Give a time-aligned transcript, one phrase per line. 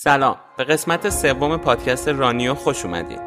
[0.00, 0.36] سلام.
[0.56, 3.18] به قسمت سوم پادکست رانیو خوش اومدین.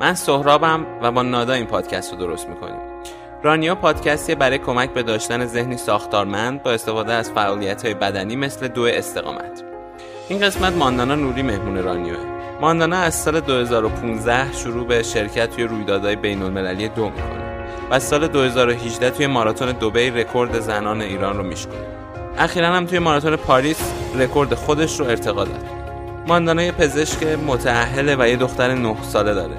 [0.00, 2.80] من سهرابم و با نادا این پادکست رو درست می‌کنیم.
[3.42, 8.68] رانیو پادکستی برای کمک به داشتن ذهنی ساختارمند با استفاده از فعالیت های بدنی مثل
[8.68, 9.64] دو استقامت.
[10.28, 12.18] این قسمت ماندانا نوری مهمون رانیوه.
[12.60, 18.28] ماندانا از سال 2015 شروع به شرکت توی رویدادهای بین المللی دو می‌کنه و سال
[18.28, 21.86] 2018 توی ماراتون دوبی رکورد زنان ایران رو میشکنه.
[22.38, 25.79] اخیرا هم توی ماراتون پاریس رکورد خودش رو ارتقا داد.
[26.26, 29.56] ماندانا یه پزشک متعهله و یه دختر نه ساله داره.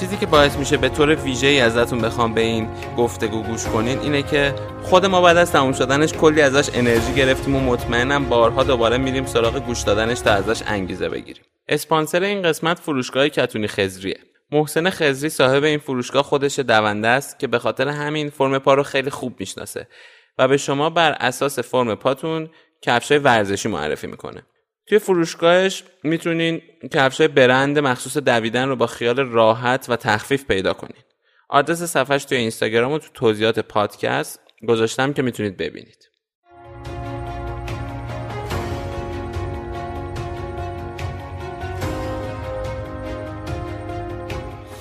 [0.00, 3.98] چیزی که باعث میشه به طور ویژه ای ازتون بخوام به این گفتگو گوش کنین
[3.98, 8.62] اینه که خود ما بعد از تموم شدنش کلی ازش انرژی گرفتیم و مطمئنم بارها
[8.62, 11.42] دوباره میریم سراغ گوش دادنش تا ازش انگیزه بگیریم.
[11.68, 14.18] اسپانسر این قسمت فروشگاه کتونی خزریه
[14.50, 18.82] محسن خزری صاحب این فروشگاه خودش دونده است که به خاطر همین فرم پا رو
[18.82, 19.88] خیلی خوب می‌شناسه
[20.38, 22.50] و به شما بر اساس فرم پاتون
[22.82, 24.42] کفشای ورزشی معرفی می‌کنه.
[24.86, 31.02] توی فروشگاهش می‌تونین کفشای برند مخصوص دویدن رو با خیال راحت و تخفیف پیدا کنین.
[31.48, 36.08] آدرس صفحش توی اینستاگرام و تو توضیحات پادکست گذاشتم که می‌تونید ببینید.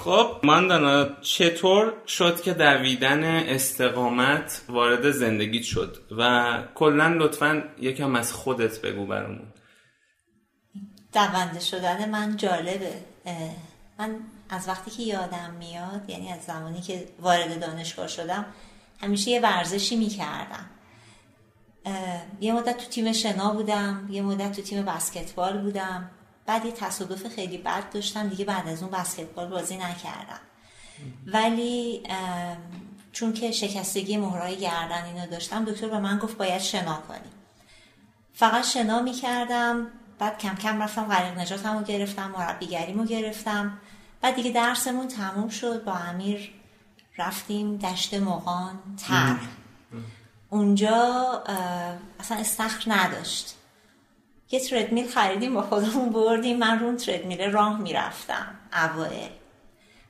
[0.03, 8.34] خب ماندانا چطور شد که دویدن استقامت وارد زندگیت شد؟ و کلا لطفا یکم از
[8.34, 9.53] خودت بگو برامون.
[11.14, 12.94] دونده شدن من جالبه.
[14.00, 14.16] من
[14.50, 18.45] از وقتی که یادم میاد یعنی از زمانی که وارد دانشگاه شدم
[19.02, 20.66] همیشه یه ورزشی می‌کردم.
[22.42, 26.09] یه مدت تو تیم شنا بودم یه مدت تو تیم بسکتبال بودم.
[26.45, 30.40] بعد یه تصادف خیلی بد داشتم دیگه بعد از اون بسکتبال بازی نکردم.
[31.28, 32.03] ولی
[33.12, 37.31] چون که شکستگی مهرای گردن اینو داشتم دکتر به من گفت باید شنا کنیم
[38.34, 39.88] فقط شنا می‌کردم.
[40.22, 43.77] بعد کم کم رفتم غریق نجاتم رو گرفتم مربیگریمو گرفتم.
[44.22, 46.52] بعد دیگه درسمون تموم شد با امیر
[47.17, 49.35] رفتیم دشت مقان تر
[50.50, 51.44] اونجا
[52.19, 53.56] اصلا استخر نداشت.
[54.51, 56.57] یه تردمیل خریدیم با خودمون بردیم.
[56.57, 59.29] من رو تردمیل راه می‌رفتم اوائل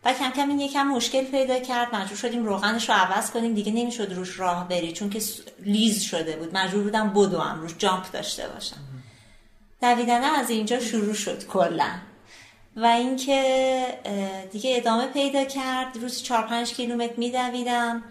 [0.03, 1.96] و کم کم این یکم مشکل پیدا کرد.
[1.96, 3.53] مجبور شدیم روغنش رو عوض کنیم.
[3.53, 5.22] دیگه نمی‌شد روش راه بری چون که
[5.59, 6.57] لیز شده بود.
[6.57, 8.91] مجبور بودم بدوم روش جامپ داشته باشم.
[9.81, 11.90] دویدن از اینجا شروع شد کلا.
[12.75, 13.84] و اینکه
[14.52, 15.97] دیگه ادامه پیدا کرد.
[15.97, 18.03] روز 4 5 کیلومتر میدویدم.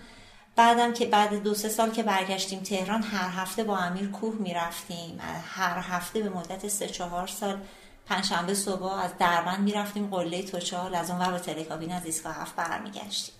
[0.57, 5.21] بعدم که بعد دو سه سال که برگشتیم تهران هر هفته با امیر کوه می‌رفتیم.
[5.47, 7.61] هر هفته به مدت سه چهار سال
[8.07, 10.95] پنجشنبه صبح از دربند می‌رفتیم قله توچال.
[10.95, 13.35] از اون ور با تلکابین از ایستگاه هفت برمیگشتیم.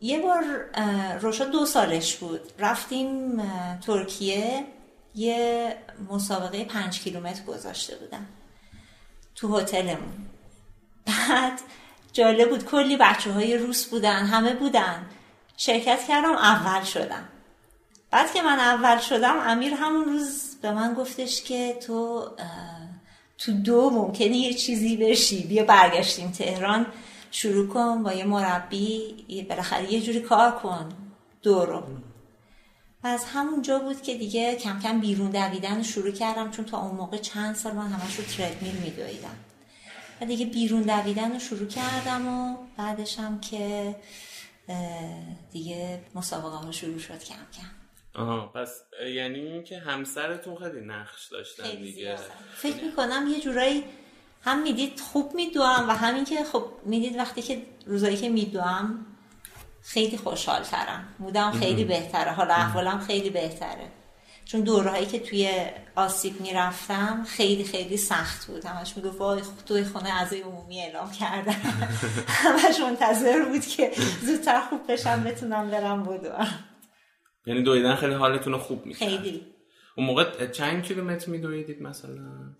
[0.00, 0.44] یه بار
[1.20, 2.40] روشا دو سالش بود.
[2.58, 3.42] رفتیم
[3.86, 4.64] ترکیه.
[5.14, 5.76] یه
[6.10, 8.26] مسابقه پنج کیلومتر گذاشته بودم.
[9.34, 10.26] تو هتلمون.
[11.06, 11.60] بعد
[12.12, 15.06] جالب بود کلی بچه های روس بودن همه بودن.
[15.56, 17.28] شرکت کردم اول شدم.
[18.10, 22.28] بعد که من اول شدم امیر همون روز به من گفتش که تو
[23.38, 25.46] تو دو ممکنه یه چیزی بشی.
[25.46, 26.86] بیا برگشتیم تهران
[27.30, 30.88] شروع کن با یه مربی بالاخره یه جوری کار کن.
[31.42, 31.82] دو رو.
[33.04, 37.16] از همونجا بود که دیگه کم کم بیرون دویدن شروع کردم چون تا اون موقع
[37.16, 39.36] چند سال من همش رو تردمیل میدویدم.
[40.20, 43.94] و دیگه بیرون دویدن رو شروع کردم و بعدش هم که
[45.52, 48.20] دیگه مسابقه ها شروع شد کم کم.
[48.22, 48.82] آها پس
[49.14, 52.16] یعنی اینکه همسرتون خیلی نقش داشتن دیگه.
[52.56, 53.84] فکر می‌کنم یه جورایی
[54.42, 59.06] هم می‌دید خوب میدوام و همین که خب می‌دید وقتی که روزایی که میدوام
[59.84, 62.32] خیلی خوشحال ترم مودم خیلی بهتره.
[62.32, 63.88] حالا احوالم خیلی بهتره.
[64.44, 65.50] چون دورهایی که توی
[65.96, 68.64] آسیب می‌رفتم خیلی خیلی سخت بود.
[68.64, 71.52] همش می‌گفت وای توی خونه اعضای عمومی اعلام کردن.
[72.44, 76.46] همش منتظر بود که زودتر خوب بشم بتونم برم بدوم
[77.46, 79.08] یعنی دویدن خیلی حالتون رو خوب می‌کرد.
[79.08, 79.46] خیلی.
[79.96, 82.54] اون موقع چند کیلومتر میدویدید مثلا؟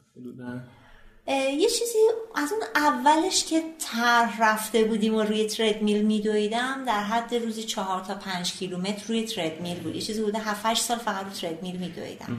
[1.28, 1.98] یه چیزی
[2.34, 8.00] از اون اولش که تر رفته بودیم و روی تردمیل میدویدم در حد روزی چهار
[8.00, 9.94] تا پنج کیلومتر روی تردمیل بود.
[9.94, 12.36] یه چیزی بوده هفت سال فقط روی تردمیل میدویدم.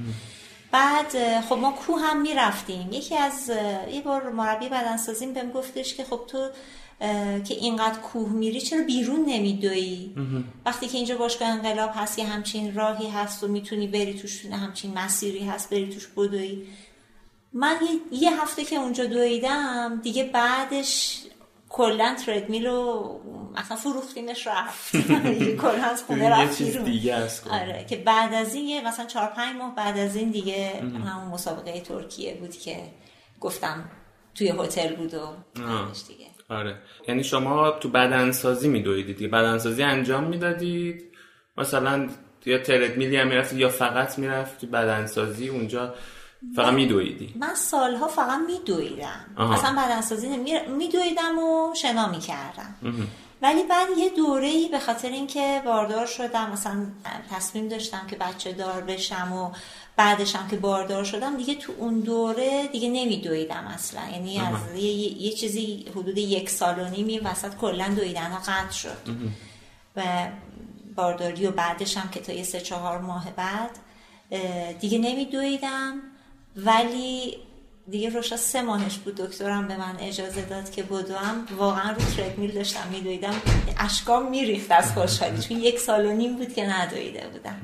[0.71, 2.91] بعد خب ما کوه هم می‌رفتیم.
[2.91, 3.51] یکی از
[3.91, 6.49] یه بار مربی بدنسازیم بهم گفتش که خب تو
[7.43, 10.15] که اینقدر کوه میری چرا بیرون نمیدوی
[10.65, 14.93] وقتی که اینجا باشگاه انقلاب هست یه همچین راهی هست و می‌تونی بری توش همچین
[14.93, 16.63] مسیری هست بری توش بدوی
[17.55, 17.75] من
[18.11, 21.21] یه هفته که اونجا دویدم دیگه بعدش
[21.69, 23.19] کلا تردمیل رو
[23.57, 24.95] مثلا فروختیمش رفت.
[25.61, 29.55] کلا از خونه رفت دیگه است آره که بعد از این یه مثلا چهار پنج
[29.55, 32.77] ماه بعد از این دیگه همون مسابقه ترکیه بود که
[33.39, 33.89] گفتم
[34.35, 35.27] توی هتل بود و
[36.07, 36.25] دیگه.
[36.49, 36.77] آره.
[37.07, 41.03] یعنی شما تو بدنسازی میدویدید دیگه بدنسازی انجام می‌دادید
[41.57, 42.09] مثلا
[42.45, 45.93] یا تردمیلی هم می‌رفتید یا فقط می‌رفتی بدنسازی اونجا
[46.55, 49.25] فقط میدویدی؟ من سالها فقط میدویدم.
[49.37, 50.27] اصلا بدنسازی
[50.77, 52.75] میدویدم و شنا می‌کردم.
[53.41, 56.85] ولی بعد یه دوره ای به خاطر اینکه باردار شدم مثلا
[57.31, 59.51] تصمیم داشتم که بچه دار بشم و
[59.97, 64.01] بعدشم که باردار شدم دیگه تو اون دوره دیگه نمیدویدم اصلا.
[64.11, 64.91] یعنی از یه,
[65.21, 68.97] یه چیزی حدود یک سال و نیمی وسط کلا دویدن ها قطع شد.
[69.95, 70.03] و
[70.95, 73.71] بارداری و بعدشم که تا یه سه چهار ماه بعد
[74.79, 76.01] دیگه نمیدویدم.
[76.55, 77.37] ولی
[77.87, 81.47] دیگه روشا سه ماهش بود دکترم به من اجازه داد که بدوم.
[81.57, 83.33] واقعا رو تردمیل داشتم میدویدم.
[83.79, 87.61] اشکام میریخت از خوشحالی چون یک سال و نیم بود که ندویده بودم.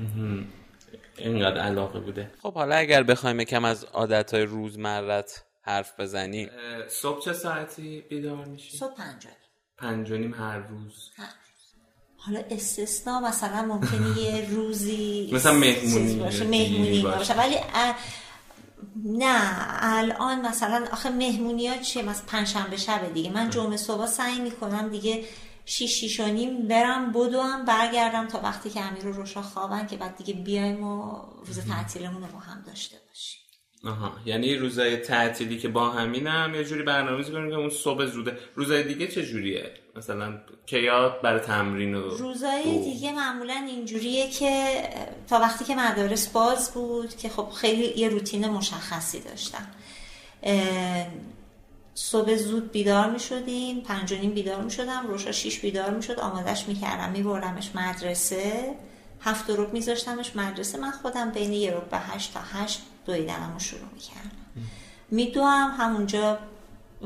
[1.17, 2.31] اینقدر علاقه بوده.
[2.41, 6.49] خب حالا اگر بخوایم کم از عادتهای روزمرت حرف بزنیم
[6.89, 9.35] صبح چه ساعتی بیدار میشی؟ صبح پنجانی
[9.77, 11.73] پنجانیم هر روز هر روز.
[12.17, 17.33] حالا استثنا مثلا ممکنه یه روزی مثلا مهمونی باشه مهمونی باشه.
[17.33, 17.55] ولی
[18.95, 23.31] نه الان مثلا آخه مهمونی ها چیه؟ مثلا پنجشنبه شب دیگه.
[23.31, 25.25] من جمعه صبح سعی می‌کنم دیگه
[25.65, 29.97] شیش شیش و نیم برم بدوم برگردم تا وقتی که امیر رو روشا خوابن که
[29.97, 33.00] بعد دیگه بیایم و روز تعطیلمون رو با هم داشته
[33.85, 34.11] آها.
[34.25, 38.37] یعنی روزای تعطیلی که با همینم یه جوری برنامه‌ریزی کنیم که اون صبح زوده.
[38.55, 44.83] روزای دیگه چه جوریه؟ مثلا کیات برای تمرین و روزای دیگه معمولا اینجوریه که
[45.29, 49.67] تا وقتی که مدارس باز بود که خب خیلی یه روتین مشخصی داشتم
[51.95, 56.19] صبح زود بیدار می شدیم پنج نیم بیدار می شدم روشا شیش بیدار می شد
[56.19, 58.75] آمادش می کردم می بردمش مدرسه.
[59.21, 60.77] هفت رو میذاشتمش مدرسه.
[60.77, 64.67] من خودم بین یه رو به هشت تا هشت دویدنم رو شروع می کردم
[65.11, 66.39] می دوام همونجا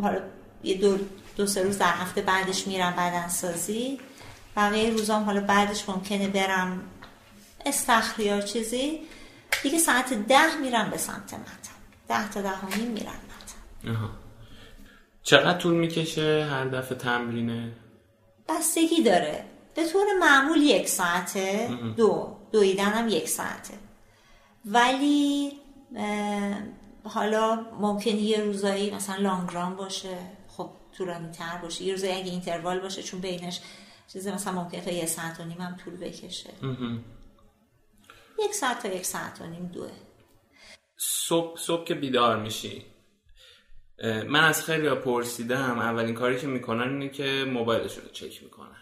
[0.01, 0.21] حالا
[0.63, 0.97] یه دو,
[1.36, 4.00] دو سه روز در هفته بعدش میرم بدنسازی.
[4.56, 6.83] بقیه روزام حالا بعدش ممکنه برم
[7.65, 9.00] استخری یا چیزی.
[9.63, 11.75] دیگه ساعت ده میرم به سمت متن
[12.07, 13.97] ده تا ده میرم متن
[15.24, 17.71] چقدر طول می‌کشه هر دفعه تمرینه؟
[18.50, 19.45] بستگی داره.
[19.75, 22.38] به طور معمول یک ساعته دو.
[22.51, 23.74] دویدن یک ساعته.
[24.65, 25.51] ولی
[27.03, 30.17] حالا ممکنه یه روزایی مثلا لانگرام باشه
[30.47, 31.83] خب طولانی تر باشه.
[31.83, 33.61] یه روزایی اگه اینتروال باشه چون بینش
[34.13, 36.49] چیزی مثلا ممکنه تا یه ساعت و نیم هم طول بکشه.
[38.45, 39.91] یک ساعت تا یک ساعت و نیم دوه.
[40.97, 42.85] صبح, صبح که بیدار میشی.
[44.03, 45.79] من از خیلی پرسیدم.
[45.79, 48.81] اولین کاری که می‌کنن اینه که موبایلشون رو چک می‌کنن.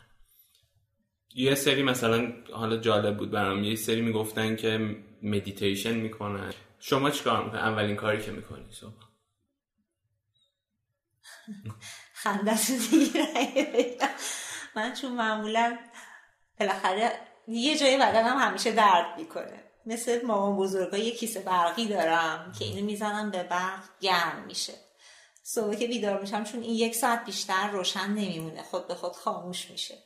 [1.35, 6.53] یه سری مثلا حالا جالب بود برام یه سری می‌گفتن که مدیتیشن می‌کنن.
[6.85, 8.94] شما چیکار می‌کنی؟ اولین کاری که می‌کنی صبح؟
[12.13, 13.97] خندت دیگه.
[14.75, 15.77] من چون معمولا
[16.59, 19.63] بالاخره یه جایی بدنم همیشه درد می‌کنه.
[19.85, 24.74] مثل مامان بزرگا یه کیسه برقی دارم که اینو می‌زنم به برق گرم میشه.
[25.44, 28.63] صبح که بیدار میشم چون این یک ساعت بیشتر روشن نمیمونه.
[28.63, 29.97] خود به خود خاموش میشه.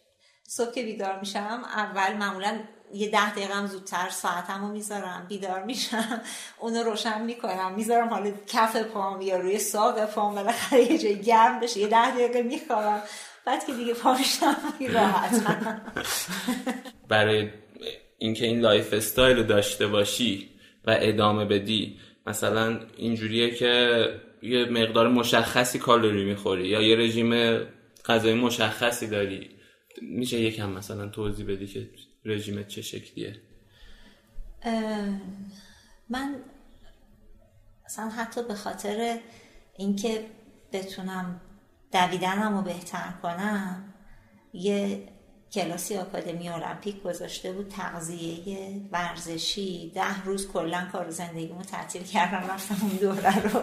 [0.47, 2.63] صبح که بیدار میشم اول معمولا
[2.93, 6.21] یه ده دقیقه هم زودتر ساعتم رو می‌ذارم بیدار میشم
[6.59, 11.59] اونو روشن می‌کنم می‌ذارم حالا کف پام یا روی ساق پام بالاخره یه جای گرم
[11.59, 13.01] بشه یه ده دقیقه می‌خوام
[13.45, 14.55] بعد که دیگه پا میشم
[14.93, 15.43] راحت
[17.09, 17.49] برای
[18.17, 20.49] اینکه این lifestyle رو داشته باشی
[20.85, 24.03] و ادامه بدی مثلا اینجوریه که
[24.41, 27.59] یه مقدار مشخصی کالری می‌خوری یا یه رژیم
[28.05, 29.49] غذایی مشخصی داری.
[30.01, 31.89] میشه یکم مثلا توضیح بدی که
[32.27, 33.41] رژیمت چه شکلیه؟
[36.09, 36.35] من
[37.85, 39.19] مثلا حتی به خاطر
[39.77, 40.25] اینکه
[40.71, 41.41] بتونم
[41.91, 43.93] دویدنم رو بهتر کنم
[44.53, 45.07] یه
[45.51, 49.91] کلاسی آکادمی المپیک گذاشته بود تغذیه ورزشی.
[49.95, 53.61] ده روز کلا کار زندگیمو تعطیل کردم رفتم اون دوره رو.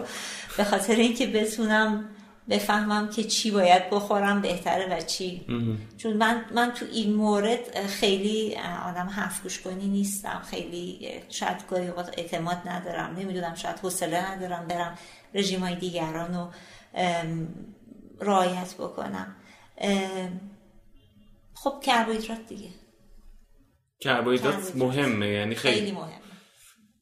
[0.57, 2.09] به خاطر اینکه بتونم
[2.49, 5.45] بفهمم که چی باید بخورم بهتره و چی.
[5.97, 10.41] چون من, من تو این مورد خیلی آدم حرف گوش کنی نیستم.
[10.49, 11.87] خیلی شاید گاهی
[12.17, 13.15] اعتماد ندارم.
[13.15, 14.97] نمی‌دونم شاید حوصله ندارم برم
[15.33, 16.51] رژیم های دیگران رو
[18.19, 19.35] رعایت بکنم.
[21.53, 22.69] خب کربوهیدرات دیگه.
[23.99, 26.11] کربوهیدرات مهمه یعنی خیلی, خیلی مهمه.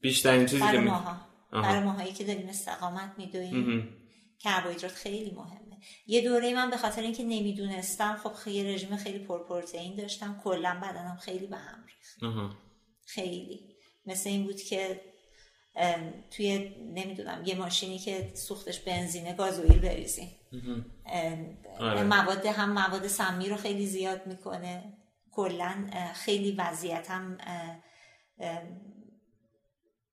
[0.00, 1.16] بیشترین چیزی ماها.
[1.52, 3.88] برای ماهایی که داریم استقامت میدویم.
[4.44, 5.78] کربوهیدرات خیلی مهمه.
[6.06, 11.16] یه دوره من به خاطر اینکه نمی‌دونستم خب خیلی رژیم خیلی پرپروتئین داشتم کلا بدنم
[11.16, 12.18] خیلی به هم ریخت.
[13.06, 13.74] خیلی.
[14.06, 15.00] مثل این بود که
[16.30, 16.58] توی
[16.94, 20.30] نمی‌دونم یه ماشینی که سوختش بنزینه گازوئیل بریزیم.
[21.78, 22.02] آره.
[22.02, 24.98] مواد هم مواد سمی رو خیلی زیاد می‌کنه.
[25.32, 27.38] کلا خیلی وضعیتم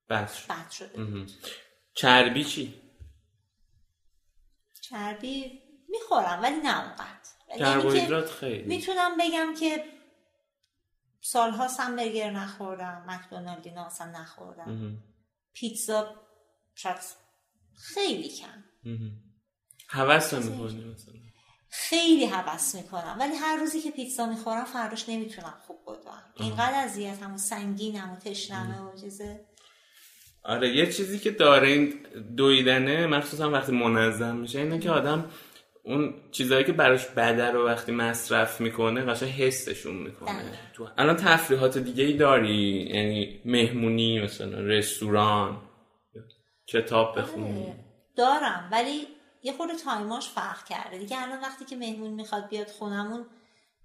[0.10, 0.30] بد
[0.72, 1.26] شده
[1.94, 2.81] چربی چی؟
[4.92, 7.08] چربی می‌خورم ولی نه اونقدر.
[7.50, 8.64] یعنی کربوهیدرات خیلی.
[8.64, 9.86] می‌تونم بگم که
[11.22, 14.98] سالها همبرگر نخوردم مکدونالدی اصلا نخوردم.
[15.54, 16.16] پیتزا
[16.76, 16.98] شاید
[17.76, 18.64] خیلی کم.
[19.88, 21.14] حوث می‌کنی مثلا؟
[21.70, 23.18] خیلی حوث می‌کنم.
[23.20, 26.24] ولی هر روزی که پیتزا می‌خورم فرداش نمی‌تونم خوب بدوم.
[26.36, 29.46] اینقدر اذیتم و سنگینم و تشنمه و چیزه.
[30.44, 31.94] آره یه چیزی که داره این
[32.38, 35.26] دویدنه مخصوصا وقتی منظم میشه اینه که آدم
[35.84, 40.60] اون چیزهایی که براش بده رو وقتی مصرف می‌کنه قشنگ حسشون می‌کنه.
[40.74, 45.62] تو الان تفریحات دیگه ای داری یعنی مهمونی مثلا رستوران
[46.68, 47.76] کتاب بخونی آره.
[48.16, 49.08] دارم ولی
[49.44, 53.26] یه خورده تایماش فرق کرده دیگه الان وقتی که مهمون می‌خواد بیاد خونمون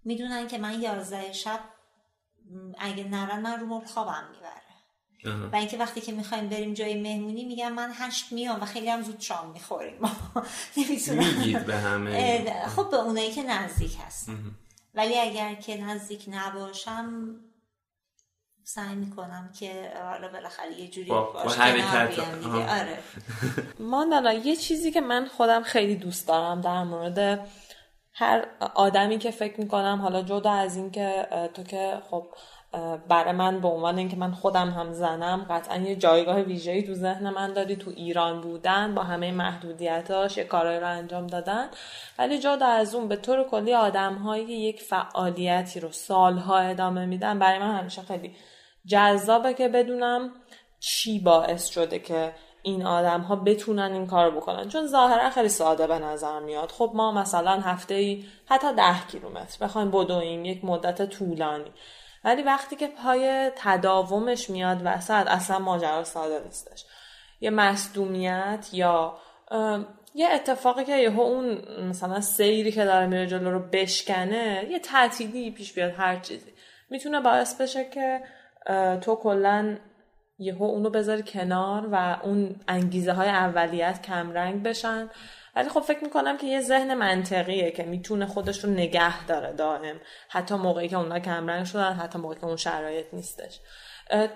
[0.05, 1.61] می‌دونن که من یازده شب
[2.79, 4.66] اگه نرن من رو خوابم می‌بره
[5.53, 9.03] و اینکه وقتی که می‌خوایم بریم جای مهمونی میگم من هشت میام و خیلی هم
[9.03, 9.95] زود شام می‌خوریم.
[10.77, 12.45] میگید به همه.
[12.77, 14.31] خب به اونایی که نزدیک هست.
[14.95, 17.37] ولی اگر که نزدیک نباشم
[18.65, 22.81] سعی می‌کنم که حالا بالاخره یه جوری باش دیگه.
[22.81, 22.99] آره.
[23.91, 27.49] ماندانا یه چیزی که من خودم خیلی دوست دارم در مورد
[28.13, 32.27] هر آدمی که فکر می‌کنم حالا جدا از این که تو که خب
[33.09, 37.31] برای من به عنوان اینکه من خودم هم زنم قطعا یه جایگاه ویژه‌ای تو ذهن
[37.31, 41.69] من داری تو ایران بودن با همه محدودیتاش یه کارایی رو انجام دادن.
[42.19, 47.59] ولی جدا از اون به طور کلی آدمهایی یک فعالیتی رو سالها ادامه میدن برای
[47.59, 48.37] من همیشه خیلی
[48.87, 50.31] جذابه که بدونم
[50.81, 54.69] چی باعث شده که این آدم ها بتونن این کار بکنن.
[54.69, 56.71] چون ظاهرا خیلی ساده به نظر میاد.
[56.71, 61.73] خب ما مثلا هفته ای حتی ده کیلومتر بخوایم بدویم یک مدت طولانی.
[62.27, 66.85] ولی وقتی که پای تداومش میاد وسط اصلا ماجرا ساده نیستش.
[67.41, 69.19] یه مصدومیت یا
[70.15, 75.51] یه اتفاقی که یهو اون مثلا سیری که داره میره جلو رو بشکنه یه تعطیلی
[75.51, 76.53] پیش بیاد هر چیزی.
[76.91, 78.21] می‌تونه باعث بشه که
[79.01, 79.77] تو کلا
[80.39, 85.11] یهو اونو بذاری کنار و اون انگیزه های اولیت کمرنگ بشن.
[85.57, 89.97] ولی خب فکر می‌کنم که یه ذهن منطقیه که می‌تونه خودش رو نگه داره دائم.
[90.29, 93.61] حتی موقعی که اونا کمرنگ شدن حتی موقعی که اون شرایط نیستش.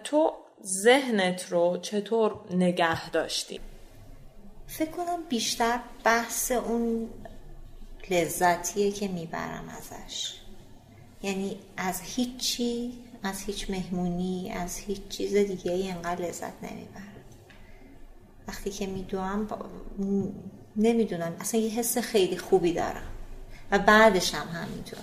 [0.05, 0.33] تو
[0.65, 3.61] ذهنت رو چطور نگه داشتی؟
[4.67, 7.11] فکر کنم بیشتر بحث اون
[8.11, 10.35] لذتیه که می‌برم ازش.
[11.23, 17.25] یعنی از هیچی از هیچ مهمونی از هیچ چیز دیگه ای لذت نمی‌برم.
[18.49, 19.49] وقتی که میدوام
[20.83, 21.37] نمی‌دونم.
[21.41, 23.07] اصلا یه حس خیلی خوبی دارم.
[23.71, 24.99] و بعدش هم همینطور.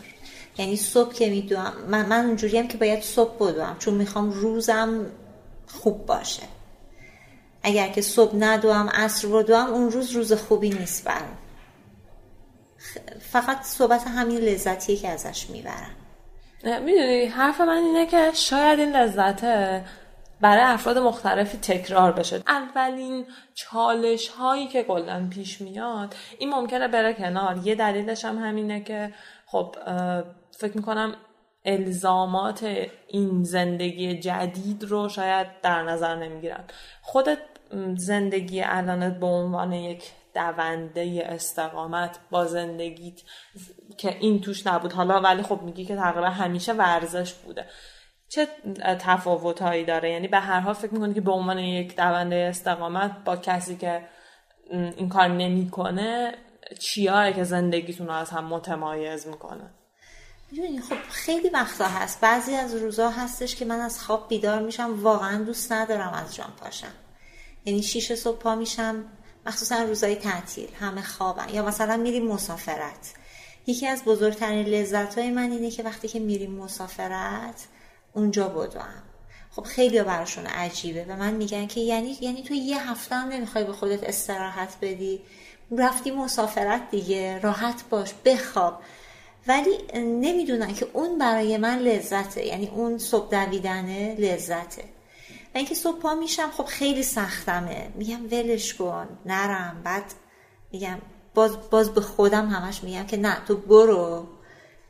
[0.58, 5.06] یعنی صبح که میدوم من, من اونجوریم که باید صبح بدوم چون می‌خوام روزم
[5.68, 6.44] خوب باشه.
[7.64, 11.38] اگر که صبح ندوم عصر بدوم اون روز روز خوبی نیست برم
[13.32, 15.96] فقط صحبت همین لذتیه که ازش می‌برم.
[16.64, 19.86] می‌دونی حرف من اینه که شاید این لذته.
[20.42, 22.44] برای افراد مختلفی تکرار بشه.
[22.48, 27.58] اولین چالش هایی که کلا پیش میاد این ممکنه بره کنار.
[27.64, 29.14] یه دلیلش هم همینه که
[29.46, 29.76] خب
[30.58, 31.16] فکر می‌کنم
[31.66, 36.64] الزامات این زندگی جدید رو شاید در نظر نمی‌گیرن.
[37.02, 37.40] خودت
[37.96, 40.04] زندگی الانت به عنوان یک
[40.36, 43.22] دونده استقامت با زندگیت
[43.98, 44.94] که این توش نبود.
[44.94, 47.66] حالا ولی خب میگی که تقریبا همیشه ورزش بوده.
[48.30, 48.48] چه
[49.00, 53.12] تفاوت هایی داره؟ یعنی به هر حال فکر می‌کنی که به عنوان یک دونده استقامت
[53.26, 54.08] با کسی که
[54.72, 56.36] این کار نمی‌کنه
[56.80, 59.74] چیایی که زندگیتون رو از هم متمایز می‌کنه؟
[60.52, 62.22] می‌دونی خب خیلی وقتا هست.
[62.22, 66.54] بعضی از روزا هستش که من از خواب بیدار میشم واقعا دوست ندارم از جان
[66.62, 66.94] پاشم.
[67.66, 69.06] یعنی شیش صبح پا میشم
[69.46, 71.50] مخصوصا روزای تعطیل همه خوابن.
[71.54, 73.14] یا مثلا میریم مسافرت.
[73.68, 77.68] یکی از بزرگترین لذت های من اینه که وقتی که میریم مسافرت
[78.18, 79.04] اونجا بدوم.
[79.52, 83.64] خب خیلی براشون عجیبه و من میگن که یعنی یعنی تو یه هفته هم نمی‌خوای
[83.64, 85.22] به خودت استراحت بدی؟
[85.78, 88.82] رفتی مسافرت دیگه راحت باش بخواب.
[89.48, 94.84] ولی نمی‌دونن که اون برای من لذته یعنی اون صبح دویدنه لذته.
[95.54, 97.88] و اینکه صبح پا میشم خب خیلی سختمه.
[97.96, 99.82] میگم ولش کن نرم.
[99.84, 100.04] بعد
[100.72, 100.98] میگم
[101.34, 104.28] باز, باز به خودم همش میگم که نه تو برو.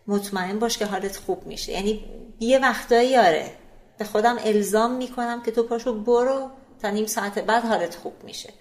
[0.08, 1.72] مطمئن باش که حالت خوب میشه.
[1.72, 2.06] یعنی
[2.40, 3.52] یه وقتایی آره.
[3.98, 6.50] به خودم الزام می‌کنم که تو پاشو برو
[6.82, 8.54] تا نیم ساعت بعد حالت خوب میشه.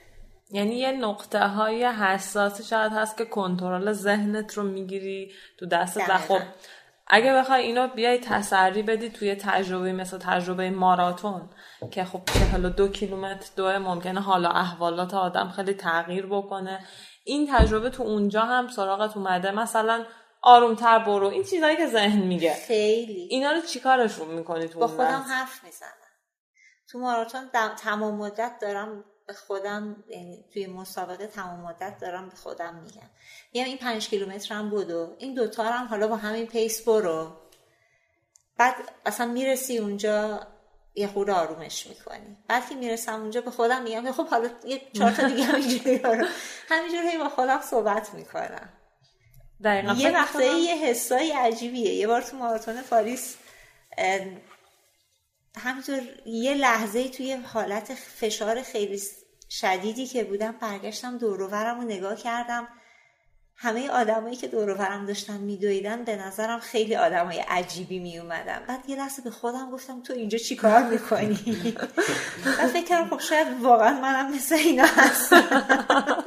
[0.50, 6.18] یعنی یه نقطه های حساسی شاید هست که کنترل ذهنت رو می‌گیری تو دست و
[6.18, 6.40] خب
[7.06, 11.50] اگه بخوای اینو بیای تسری بدی توی تجربه مثل تجربه ماراتون
[11.90, 16.78] که خب 42 کیلومتر دو ممکنه حالا احوالات آدم خیلی تغییر بکنه.
[17.24, 19.50] این تجربه تو اونجا هم سراغت اومده.
[19.50, 20.04] مثلا
[20.46, 21.26] آرومتر برو.
[21.26, 22.54] این چیزایی که ذهن میگه.
[22.54, 23.28] خیلی.
[23.30, 25.90] اینا رو چیکارشون می‌کنی تو با خودم حرف می‌زنم.
[26.88, 32.74] تو ماراتون تمام مدت دارم به خودم یعنی توی مسابقه تمام مدت دارم به خودم
[32.74, 33.10] میگم.
[33.52, 37.32] میگم این پنج کیلومتر هم بودو این دوتا هم حالا با همین پیس برو.
[38.56, 38.74] بعد
[39.06, 40.46] اصلا می‌رسی اونجا
[40.94, 42.36] یه خود آرومش می‌کنی.
[42.48, 46.02] بعد که می‌رسم اونجا به خودم میگم خب حالا یه چهار تا دیگه همینجوری
[46.68, 48.72] همینجوری با خودم صحبت می‌کنم.
[49.64, 49.92] دقیقا.
[49.92, 51.94] یه وقته یه حسای عجیبیه.
[51.94, 53.36] یه بار تو ماراتون پاریس
[55.58, 59.02] همینطور یه لحظه توی حالت فشار خیلی
[59.50, 62.68] شدیدی که بودم برگشتم دوروورم رو نگاه کردم.
[63.58, 68.96] همه آدمایی که دوروورم داشتن میدویدن به نظرم خیلی آدمای عجیبی می اومدن بعد یه
[68.96, 71.76] لحظه به خودم گفتم تو اینجا چی کار می‌کنی؟
[72.60, 76.24] و فکر کردم خب شاید واقعا منم مثل اینا هستم.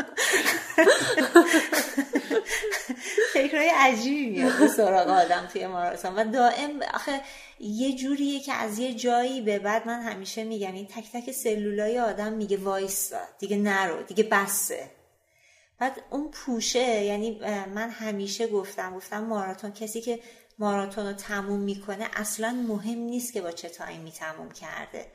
[3.34, 6.16] فکرهای عجیبی میاد سراغ آدم توی ماراتون.
[6.16, 7.22] و دائم آخه
[7.60, 12.00] یه جوریه که از یه جایی به بعد من همیشه میگم این تک تک سلولای
[12.00, 14.92] آدم میگه وایسا دیگه نرو دیگه بسه.
[15.80, 17.40] بعد اون push ه یعنی
[17.76, 20.20] من همیشه گفتم گفتم ماراتون کسی که
[20.60, 25.06] ماراتون رو تموم می‌کنه اصلا مهم نیست که با چه time ی تموم کرده.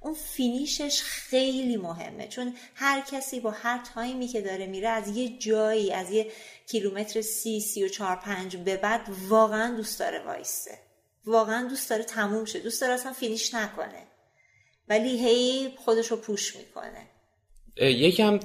[0.00, 4.88] اون finish ش خیلی مهمه چون هر کسی با هر time ی که داره میره
[4.88, 6.26] از یه جایی از یه
[6.70, 10.78] کیلومتر سی سی و چهار پنج به بعد واقعا دوست داره وایسته
[11.26, 12.58] واقعا دوست داره تموم شه.
[12.58, 14.06] دوست داره اصلا finish نکنه.
[14.88, 17.06] ولی هی خودش رو push می‌کنه.
[17.76, 18.40] یکم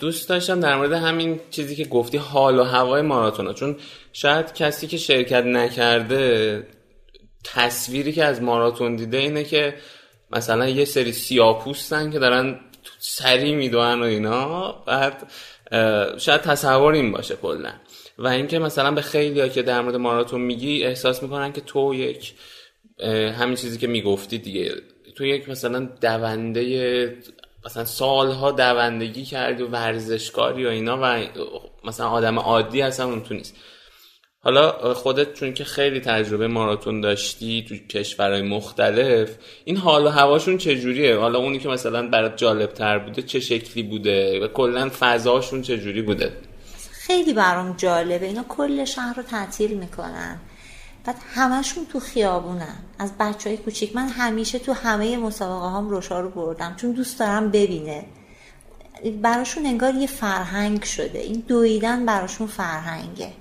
[0.00, 3.76] دوست داشتم در مورد همین چیزی که گفتی حال و هوای ماراتون چون
[4.12, 6.66] شاید کسی که شرکت نکرده
[7.44, 9.74] تصویری که از ماراتون دیده اینه که
[10.30, 12.60] مثلا یه سری سیاپوستن که دارن
[12.98, 14.72] سری می‌دونن و اینا.
[14.72, 15.32] بعد
[16.18, 17.72] شاید تصور این باشه کلا.
[18.18, 21.94] و اینکه مثلا به خیلی ها که در مورد ماراتون میگی احساس می‌کنن که تو
[21.94, 22.34] یک
[23.38, 24.72] همین چیزی که می‌گفتی دیگه
[25.16, 27.16] تو یک مثلا دونده
[27.66, 31.26] مثلا سالها دوندگی کردی و ورزشکاری و اینا و
[31.84, 33.54] مثلا آدم عادی اصلا اون تو نیست.
[34.44, 39.30] حالا خودت چون که خیلی تجربه ماراتون داشتی تو کشورهای مختلف
[39.64, 43.82] این حال و هواشون چجوریه؟ حالا اونی که مثلا برات جالب تر بوده چه شکلی
[43.82, 46.32] بوده و کلا فضاشون چجوری بوده؟
[46.90, 48.26] خیلی برام جالبه.
[48.26, 50.40] اینا کل شهر رو تعطیل می‌کنن.
[51.04, 52.76] بعد همشون تو خیابونن.
[52.98, 53.96] از بچه های کوچیک.
[53.96, 58.04] من همیشه تو همه مسابقه هم روشا رو بردم چون دوست دارم ببینه.
[59.22, 61.18] براشون انگار یه فرهنگ شده.
[61.18, 63.32] این دویدن براشون فرهنگه.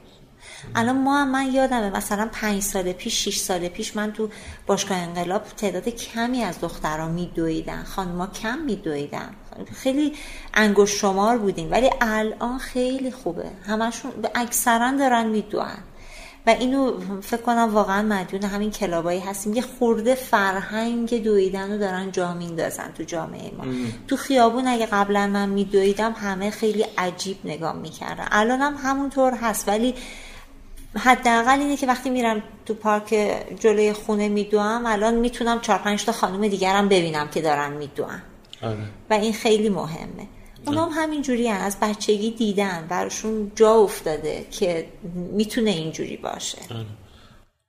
[0.76, 4.30] الان ما هم من یادمه مثلا پنج سال پیش شیش سال پیش من تو
[4.67, 7.84] باشگاه انقلاب تعداد کمی از دخترها میدویدن.
[7.84, 9.30] خانما کم میدویدن.
[9.76, 10.13] خیلی
[10.54, 11.71] انگشت شمار بودیم.
[11.71, 13.45] ولی الان خیلی خوبه.
[13.67, 15.84] همشون اکثرا دارن میدوئن.
[16.47, 19.54] و اینو فکر کنم واقعا مدیون همین کلابایی هستیم.
[19.54, 23.63] یه خورده فرهنگ دویدن رو دارن جا میندازن تو جامعه ما.
[24.08, 28.28] تو خیابون اگه قبلا من میدویدم همه خیلی عجیب نگاه می‌کردن.
[28.32, 29.67] الان هم همونطور هست.
[29.67, 29.95] ولی
[30.95, 36.12] حداقل اینه که وقتی میرم تو پارک جلوی خونه میدوام الان می‌تونم چهار پنج تا
[36.12, 38.21] خانم دیگرم ببینم که دارن میدوام
[38.62, 38.77] آره.
[39.10, 40.27] و این خیلی مهمه.
[40.65, 46.58] اونام هم همینجوری از بچگی دیدن براشون جا افتاده که می‌تونه اینجوری باشه.
[46.69, 46.86] آره.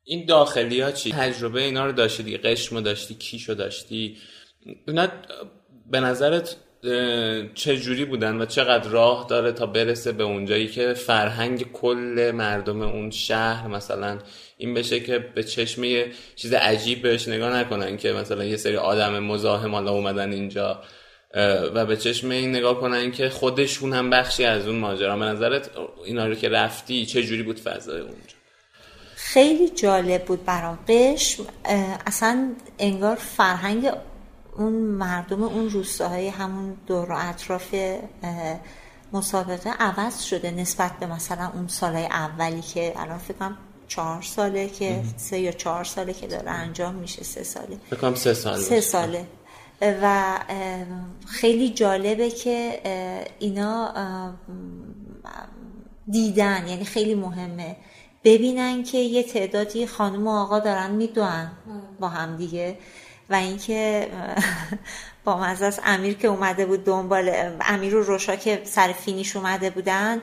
[0.04, 4.16] این داخلی ها چی؟ تجربه اینا رو داشتی؟ قشمو داشتی؟ کیشو داشتی؟
[4.86, 5.08] اینا
[5.90, 6.56] به نظرت
[7.54, 12.82] چه جوری بودن و چقدر راه داره تا برسه به اونجایی که فرهنگ کل مردم
[12.82, 14.18] اون شهر مثلا
[14.58, 18.76] این بشه که به چشم یه چیز عجیب بهش نگاه نکنن که مثلا یه سری
[18.76, 20.82] آدم مزاحم حالا اومدن اینجا
[21.74, 25.16] و به چشم این نگاه کنن که خودشون هم بخشی از اون ماجرا.
[25.16, 25.70] به نظرت
[26.04, 28.34] اینا رو که رفتی چه جوری بود فضای اونجا؟
[29.16, 30.78] خیلی جالب بود برام.
[30.88, 31.44] قشم
[32.06, 33.90] اصلا انگار فرهنگ
[34.56, 37.74] اون مردم اون روستاهای همون دور و اطراف
[39.12, 45.02] مسابقه عوض شده نسبت به مثلا اون سالهای اولی که الان فکرم چهار ساله که
[45.16, 47.78] سه یا چهار ساله که داره انجام میشه سه ساله.
[47.90, 49.26] فکرم سه ساله سه ساله.
[50.02, 50.38] و
[51.26, 52.80] خیلی جالبه که
[53.38, 53.94] اینا
[56.10, 57.76] دیدن یعنی خیلی مهمه.
[58.24, 61.52] ببینن که یه تعدادی خانم و آقا دارن می‌دونن
[62.00, 62.78] با هم دیگه.
[63.30, 64.08] و اینکه
[65.24, 70.22] با مزه امیر که اومده بود دنبال امیر و روشا که سر فینیش اومده بودن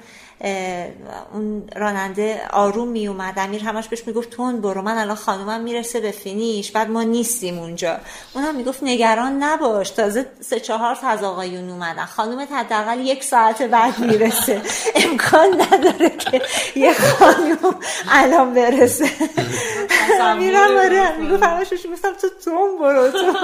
[1.34, 3.34] اون راننده آروم می اومد.
[3.38, 7.60] امیر همش بهش می‌گفت تون برو من الان خانومم می‌رسه به فینیش بعد ما نیستیم
[7.60, 7.98] اونجا.
[8.34, 12.06] اون هم می‌گفت نگران نباش تازه سه چهار تا از آقایون اومدن.
[12.06, 14.62] خانومت حداقل یک ساعت بعد می‌رسه.
[15.06, 16.42] امکان نداره که
[16.76, 17.76] یه خانوم
[18.12, 19.10] الان برسه.
[20.38, 23.18] میرم آره می‌گفت همش می‌گفتم تو تون برو تو.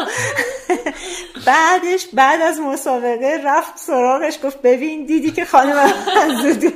[1.48, 5.94] بعدش بعد از مسابقه رفت سراغش گفت ببین دیدی که خانم
[6.42, 6.74] زود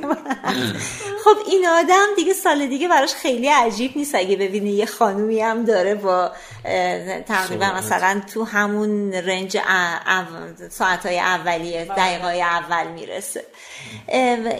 [1.24, 4.14] خب این آدم دیگه سال دیگه براش خیلی عجیب نیست.
[4.14, 6.30] اگه ببینه یه خانومی هم داره با
[7.28, 9.58] تقریبا مثلا تو همون رنج
[10.70, 11.96] ساعتهای اولیه بله.
[11.96, 13.44] دقیقای اول می‌رسه.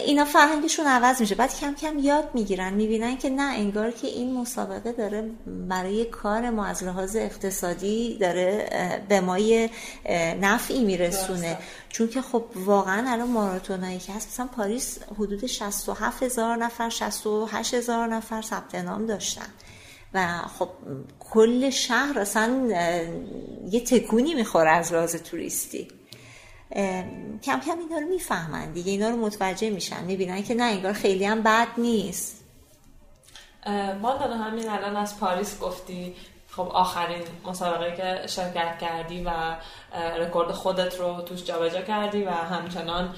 [0.05, 1.35] اینا فرهنگشون عوض میشه.
[1.35, 2.73] بعد کم کم یاد می‌گیرن.
[2.73, 5.29] می‌بینن که نه انگار که این مسابقه داره
[5.69, 8.69] برای کار ما از لحاظ اقتصادی داره
[9.09, 9.37] به ما
[10.41, 11.57] نفعی میرسونه.
[11.89, 17.73] چون که خب واقعا الان ماراتونایی که هست مثلا پاریس حدود 67 هزار نفر 68
[17.73, 19.47] هزار نفر ثبت نام داشتن.
[20.13, 20.69] و خب
[21.19, 22.67] کل شهر اصلا
[23.71, 25.87] یه تکونی می‌خوره از راز توریستی.
[27.43, 30.03] کم کم اینا رو می‌فهمن دیگه اینا رو متوجه میشن.
[30.03, 32.43] می‌بینن که نه انگار خیلی هم بد نیست.
[34.01, 36.15] ما همین الان از پاریس گفتی.
[36.55, 39.31] خب آخرین مسابقه که شرکت کردی و
[40.17, 43.15] رکورد خودت رو توش جابجا کردی و همچنان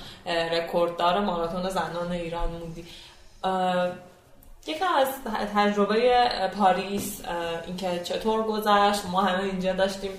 [0.51, 2.85] رکورددار ماراتون زنان ایران موندی.
[4.67, 5.07] یکم از
[5.55, 7.21] تجربه پاریس
[7.67, 9.05] اینکه چطور گذشت.
[9.11, 10.11] ما همه اینجا داشتیم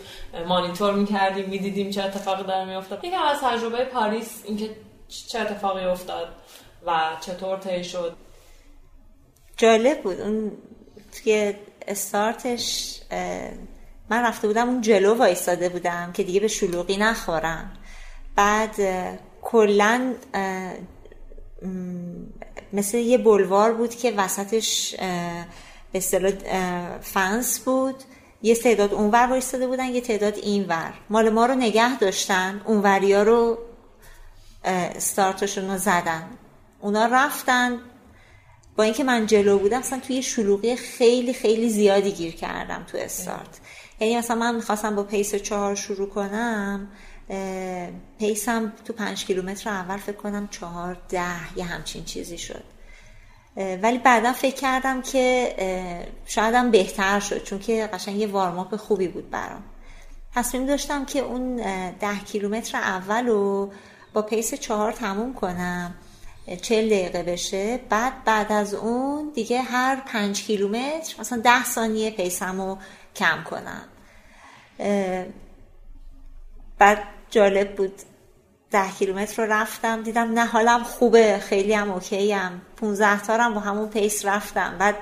[0.46, 3.05] مانیتور می‌کردیم می‌دیدیم چه اتفاقی داره میافتاد.
[3.05, 4.70] یکم از تجربه پاریس اینکه
[5.29, 6.29] چه اتفاقی افتاد
[6.87, 8.16] و چطور طی شد.
[9.57, 10.20] جالب بود.
[10.20, 10.52] اون
[11.12, 11.55] توی
[11.87, 13.01] استارتش
[14.11, 17.72] من رفته بودم اون جلو وایستاده بودم که دیگه به شلوغی نخورم
[18.37, 18.75] بعد
[19.42, 20.14] کلا
[22.72, 24.94] مثل یه بلوار بود که وسطش
[25.92, 26.33] به اصطلاح
[27.01, 27.94] فنس بود.
[28.42, 30.92] یه تعداد اونور وایستاده بودن یه تعداد اینور.
[31.11, 33.59] مال ما رو نگه داشتن اونوریا رو
[34.64, 36.29] استارتشون رو زدن.
[36.81, 37.79] اونا رفتن
[38.77, 43.61] با اینکه من جلو بودم مثلا توی شلوغی خیلی خیلی زیادی گیر کردم تو استارت.
[44.01, 46.89] یعنی مثلا من می‌خواستم با پیس چهار شروع کنم
[48.19, 52.62] پیسم تو پنج کیلومتر اول فکر کنم چهار ده یه همچین چیزی شد.
[53.83, 55.55] ولی بعدا فکر کردم که
[56.27, 59.65] شایدم بهتر شد چون که قشنگ یه وارماپ خوبی بود برام.
[60.35, 61.57] تصمیم داشتم که اون
[62.01, 63.73] ده کیلومتر اول رو
[64.12, 65.95] با پیس چهار تموم کنم.
[66.63, 67.81] چل دقیقه بشه.
[67.89, 72.79] بعد بعد از اون دیگه هر پنج کیلومتر مثلا ده ثانیه پیسم رو
[73.17, 73.85] کم کنم.
[76.79, 78.03] بعد جالب بود.
[78.71, 83.61] ده کیلومتر رو رفتم دیدم نه حالم خوبه خیلی هم OK هم 15 تارم با
[83.61, 84.77] همون pace رفتم.
[84.79, 84.97] بعد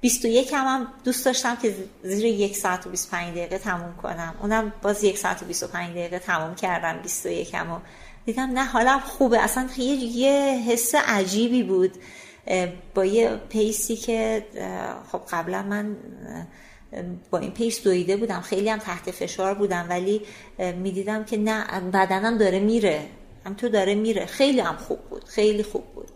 [0.00, 4.34] 21 هم, هم دوست داشتم که زیر یک ساعت و 25 دقیقه تموم کنم.
[4.40, 7.78] اونم باز یک ساعت و 25 دقیقه تموم کردم 21 هم و
[8.26, 9.40] دیدم نه حالم خوبه.
[9.40, 11.92] اصلا یه, یه حس عجیبی بود.
[12.94, 14.46] با یه pace ی که
[15.12, 15.96] خب قبلا من
[17.30, 18.40] با این pace دویده بودم.
[18.40, 20.22] خیلی هم تحت فشار بودم ولی
[20.58, 23.06] می‌دیدم که نه بدنم داره میره.
[23.46, 24.26] هم تو داره میره.
[24.26, 25.24] خیلی هم خوب بود.
[25.24, 26.08] خیلی خوب بود.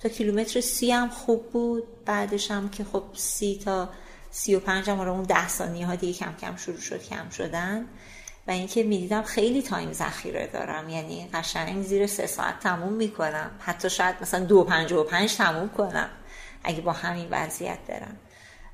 [0.00, 1.84] تا کیلومتر سی هم خوب بود.
[2.04, 3.88] بعدش هم که خب سی تا
[4.30, 7.86] سی و پنج هم اون ده ثانیه ها دیگه کم کم شروع شد کم شدن.
[8.48, 10.88] و اینکه می‌دیدم خیلی time ذخیره دارم.
[10.88, 13.50] یعنی قشنگ زیر سه ساعت تموم می‌کنم.
[13.60, 16.10] حتی شاید مثلا دو پنج و پنج تموم کنم
[16.64, 18.16] اگه با همین وضعیت برم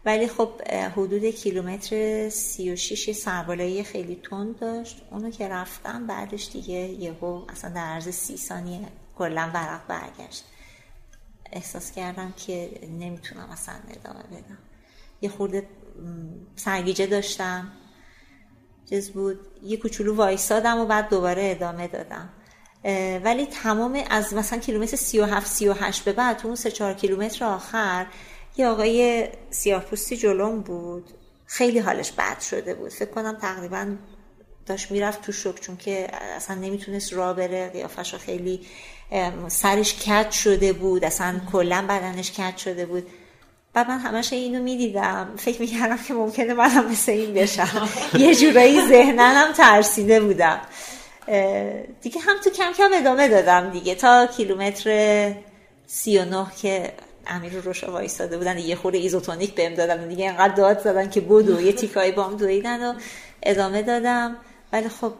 [0.04, 0.50] ولی خب
[0.96, 5.02] حدود کیلومتر سی و شیش سربالایی خیلی تند داشت.
[5.10, 8.80] اونو که رفتم بعدش دیگه یهو اصلا در عرض سی ثانیه
[9.18, 10.44] کلا ورق برگشت.
[11.52, 14.58] احساس کردم که نمی‌تونم اصلا ادامه بدم.
[15.20, 15.66] یه خورده
[16.56, 17.72] سرگیجه داشتم.
[18.90, 19.40] چیز بود.
[19.62, 22.28] یه کوچولو وایسادم و بعد دوباره ادامه دادم.
[23.24, 28.06] ولی تمام از مثلا کیلومتر 37 38 به بعد اون 3 4 کیلومتر آخر
[28.56, 31.10] یه آقای سیاه پوستی جلوم بود.
[31.46, 32.90] خیلی حالش بد شده بود.
[32.90, 33.96] فکر کنم تقریبا
[34.66, 37.68] داشت می‌رفت تو شک چون که اصلا نمی‌تونست را بره.
[37.68, 38.66] قیافش خیلی
[39.48, 41.04] سرش کج شده بود.
[41.04, 43.06] اصلا کلا بدنش کج شده بود.
[43.74, 45.34] بعد من همش اینو می‌دیدم.
[45.36, 47.88] فکر می‌کردم که ممکنه منم مثل این بشم.
[48.18, 50.60] یه جورایی ذهننم ترسیده بودم.
[52.02, 53.94] دیگه هم تو کم کم ادامه دادم دیگه.
[53.94, 55.34] تا کیلومتر
[55.86, 56.92] سی و نه که
[57.26, 61.20] امیر رو روشا وایستاده بودن یه خورده ایزوتونیک بهم دادن دیگه اینقدر داد زدن که
[61.20, 62.94] بدو یه تیکایی بام دویدن و
[63.42, 64.36] ادامه دادم.
[64.72, 65.12] ولی خب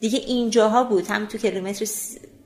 [0.00, 1.06] دیگه اینجاها بود.
[1.06, 1.86] هم تو کیلومتر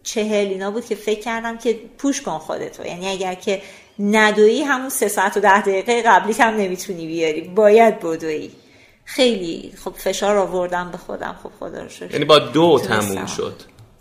[0.03, 2.87] چهل اینا بود که فکر کردم که پوش کن خودتو.
[2.87, 3.63] یعنی اگر که
[3.99, 7.41] ندویی همون سه ساعت و ده دقیقه قبلی هم نمی‌تونی بیاری.
[7.41, 8.51] باید بدویی.
[9.05, 11.37] خیلی خب فشار آوردم به خودم.
[11.43, 12.13] خب خدا رو شکر.
[12.13, 13.55] یعنی با دو تموم شد.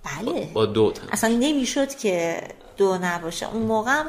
[0.04, 0.50] بله.
[0.54, 2.42] با دو تموم اصلا نمی‌شد که
[2.78, 3.54] دو نباشه.
[3.54, 4.04] اون موقع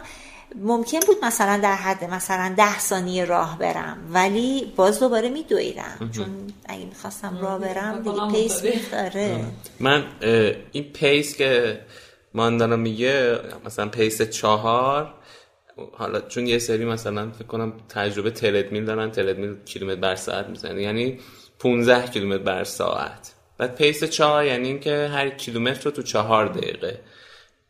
[0.55, 6.11] ممکن بود مثلا در حد مثلا ده ثانیه راه برم ولی باز دوباره میدویدم.
[6.17, 6.27] چون
[6.65, 9.45] اگه می‌خواستم راه برم دیگه pace میخوابه
[9.81, 10.05] من
[10.73, 11.81] این pace که
[12.35, 15.15] ماندانا میگه مثلا pace چهار
[15.93, 20.83] حالا چون یه سری مثلا فکر کنم تجربه تردمیل دارن تردمیل کیلومتر بر ساعت می‌زنه.
[20.83, 21.19] یعنی
[21.59, 23.35] 15 کیلومتر بر ساعت.
[23.59, 27.01] بعد پیس چهار یعنی اینکه هر کیلومتر رو تو چهار دقیقه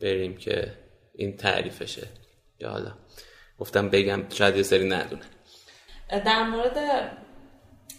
[0.00, 0.74] بریم که
[1.14, 2.08] این تعریفشه.
[2.60, 2.92] یا حالا
[3.58, 5.22] گفتم بگم شاید یه سری ندونه.
[6.10, 6.76] در مورد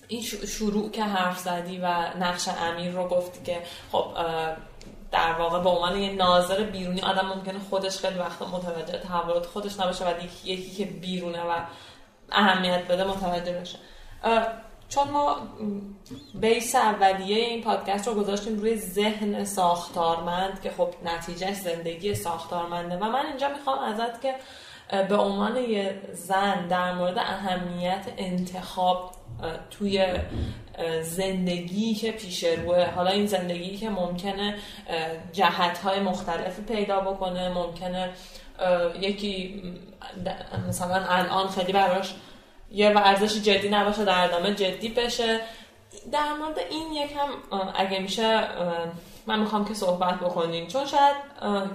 [0.07, 1.87] این شروع که حرف زدی و
[2.19, 3.57] نقش امیر رو گفتی که
[3.91, 4.07] خب
[5.17, 9.79] در واقع به عنوان یه ناظر بیرونی آدم ممکنه خودش خیلی وقت متوجه تحولات خودش
[9.79, 10.11] نباشه و
[10.45, 11.51] یکی که بیرونه و
[12.31, 13.77] اهمیت بده متوجه بشه.
[14.89, 15.37] چون ما
[16.35, 23.03] بیس اولیه این پادکست رو گذاشتیم روی ذهن ساختارمند که خب نتیجه زندگی ساختارمنده و
[23.03, 24.35] من اینجا می‌خوام ازت که
[25.09, 29.11] به عنوان یه زن در مورد اهمیت انتخاب
[29.69, 30.07] توی
[31.01, 34.55] زندگی که پیش روه حالا این زندگی که ممکنه
[35.31, 38.09] جهت های مختلفی پیدا بکنه ممکنه
[39.01, 39.63] یکی
[40.67, 42.15] مثلا الان خیلی براش
[42.71, 45.39] یه ورزش جدی نباشه در ادامه جدی بشه.
[46.11, 47.27] در مورد این یکم
[47.75, 48.47] اگه میشه
[49.27, 50.67] من می‌خوام که صحبت بکنیم.
[50.67, 51.15] چون شاید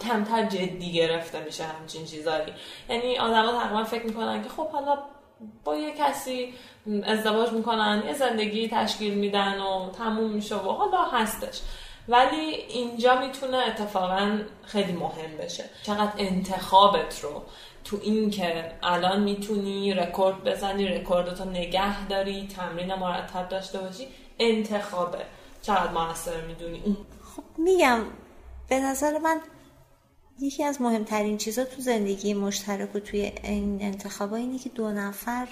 [0.08, 2.52] کمتر جدی گرفته میشه همچین چیزایی.
[2.88, 4.98] یعنی آدما تقریبا فکر می‌کنن که خب حالا
[5.64, 6.54] با یه کسی
[7.04, 11.60] ازدواج می‌کنن یه زندگی تشکیل میدن و تموم میشه و حالا هستش.
[12.08, 15.64] ولی اینجا می‌تونه اتفاقا خیلی مهم بشه.
[15.82, 17.42] چقدر انتخابت رو
[17.84, 25.18] تو این که الان می‌تونی رکورد بزنی رکوردتو نگه داری تمرین مرتب داشته باشی انتخابه.
[25.62, 26.96] چقدر موثر می‌دونی؟
[27.36, 28.00] خب میگم
[28.68, 29.40] به نظر من
[30.40, 35.48] یکی از مهمترین چیزا تو زندگی مشترک و توی این انتخابا اینه که دو نفر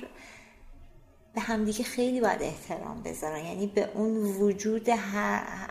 [1.34, 3.44] به همدیگه خیلی باید احترام بذارن.
[3.44, 5.70] یعنی به اون وجود هر...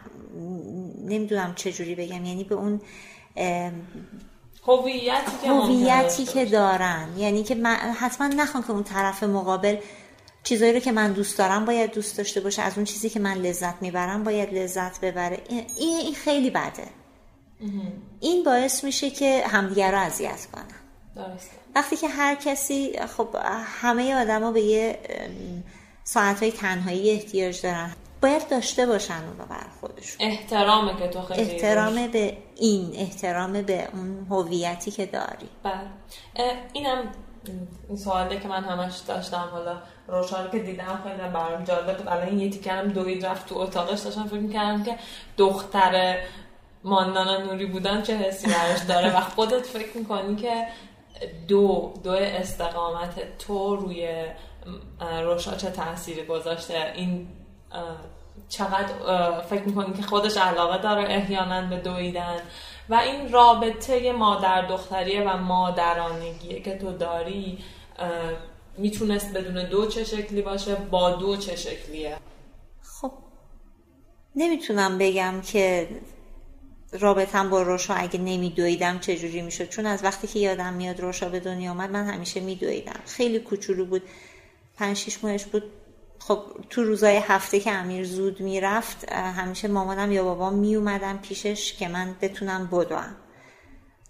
[1.05, 2.25] نمی‌دونم چجوری بگم.
[2.25, 2.81] یعنی به اون
[4.67, 7.07] هویتی که هویتی که دارن.
[7.17, 9.77] یعنی که من حتما نخوام که اون طرف مقابل
[10.43, 12.61] چیزایی رو که من دوست دارم باید دوست داشته باشه.
[12.61, 15.43] از اون چیزی که من لذت می‌برم باید لذت ببره.
[15.49, 16.98] این, این خیلی بده.
[18.19, 21.25] این باعث میشه که همدیگر رو اذیت کنن.
[21.75, 23.27] وقتی که هر کسی خب
[23.81, 24.99] همه آدما به یه
[26.03, 27.91] ساعت های تنهایی احتیاج دارن.
[28.21, 30.27] باید داشته باشن اون بر خودشون.
[30.27, 35.49] احترامه که تو خیلی احترام به این احترام به اون هویتی که داری.
[35.63, 36.53] بله.
[36.73, 37.03] اینم
[37.89, 42.07] این سواله که من همش داشتم حالا روشان که دیدم خیلی برام جالب بود.
[42.07, 44.95] الان یه تیکرم دوید رفت تو اتاقش داشتم فکر می‌کردم که
[45.37, 46.17] دختر
[46.83, 50.67] ماندانا نوری بودن چه حسی براش داره؟ و خودت فکر می‌کنی که
[51.47, 54.25] دو دو استقامت تو روی
[55.23, 57.27] روشا چه تاثیری گذاشته؟ این
[58.49, 58.93] چقدر
[59.41, 62.39] فکر می‌کنی که خودش علاقه داره احیانا به دویدن؟
[62.89, 67.57] و این رابطه مادر دختریه و مادرانگیه که تو داری
[68.77, 72.17] می‌تونست بدون دو چه شکلی باشه با دو چه شکلیه؟
[72.81, 73.11] خب
[74.35, 75.87] نمی‌تونم بگم که
[76.91, 81.39] رابطم با روشا اگه نمیدویدم چجوری می‌شد؟ چون از وقتی که یادم میاد روشا به
[81.39, 82.99] دنیا آمد من همیشه میدویدم.
[83.05, 84.01] خیلی کوچولو بود.
[84.77, 85.63] پنج شیش ماهش بود.
[86.19, 91.87] خب تو روزای هفته که امیر زود می‌رفت همیشه مامانم یا بابام میومدن پیشش که
[91.87, 93.15] من بتونم بدوم.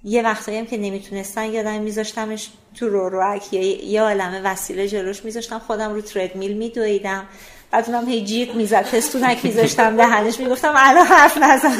[0.04, 5.26] یه وقتایی هم که نمی‌تونستن یادم میذاشتمش تو رو روک یا یه عالمه وسیله جلوش
[5.26, 7.28] میذاشتم خودم رو تردمیل میدویدم.
[7.72, 11.78] بعد اونم هی جیغ می‌زد پستونک میذاشتم دهنش می‌گفتم الان حرف نزن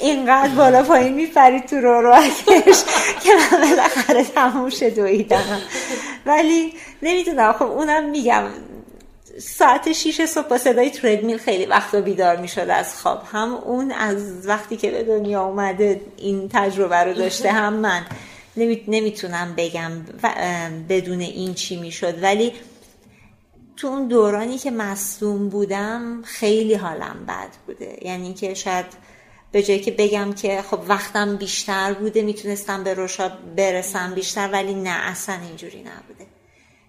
[0.00, 2.84] اینقدر بالا پایین میپرید تو رو روکش
[3.22, 5.60] که من بالاخره تموم شه دویدم
[6.26, 8.42] ولی نمی‌دونم خب اونم میگم
[9.38, 13.22] ساعت شیش صبح با صدای تردمیل خیلی وقت بیدار می‌شد از خواب.
[13.32, 18.02] هم اون از وقتی که به دنیا اومده این تجربه رو داشته هم من.
[18.88, 19.90] نمی‌تونم بگم
[20.88, 22.22] بدون این چی می‌شد.
[22.22, 22.52] ولی
[23.78, 27.98] تو اون دورانی که مصدوم بودم خیلی حالم بد بوده.
[28.02, 28.86] یعنی که شاید
[29.52, 34.74] به جایی که بگم که خب وقتم بیشتر بوده می‌تونستم به روشا برسم بیشتر ولی
[34.74, 36.26] نه اصلا اینجوری نبوده.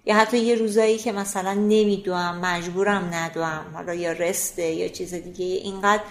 [0.06, 5.46] یا حتی یه روزایی که مثلا نمیدوم مجبورم ندوم حالا یا رسته یا چیز دیگه
[5.46, 6.04] اینقدر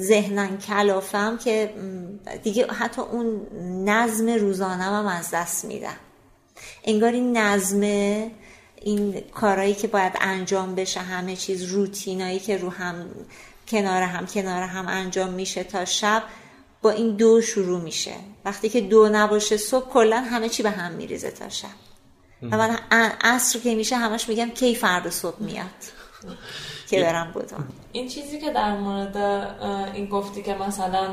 [0.00, 1.74] ذهنن کلافم که
[2.42, 3.40] دیگه حتی اون
[3.84, 5.96] نظم روزانم هم از دست میدم.
[6.84, 8.30] انگار این نظمه
[8.84, 13.06] این کارهایی که باید انجام بشه همه چیز روتینایی که رو هم
[13.68, 16.22] کنار هم کنار هم انجام میشه تا شب
[16.82, 18.14] با این دو شروع میشه.
[18.44, 21.68] وقتی که دو نباشه صبح کلا همه چی به هم میریزه تا شب.
[22.42, 22.78] و من
[23.20, 26.03] عصر که میشه همش میگم کی فردا صبح میاد.
[26.90, 27.68] که برم بودم.
[27.92, 29.16] این چیزی که در مورد
[29.94, 31.08] این گفتی که مثلا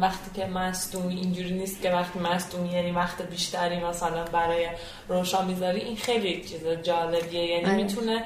[0.00, 4.68] وقتی که مستونی اینجوری نیست که وقتی مستونی یعنی وقت بیشتری مثلا برای
[5.08, 7.44] روشا می‌ذاری این خیلی چیز جالبیه.
[7.44, 7.74] یعنی آره.
[7.74, 8.24] می‌تونه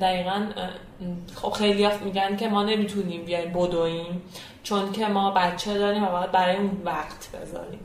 [0.00, 0.46] دقیقا
[1.34, 4.22] خب خیلی میگن که ما نمی‌تونیم بیایم بدویم
[4.62, 7.80] چون که ما بچه داریم و باید برای اون وقت بذاریم.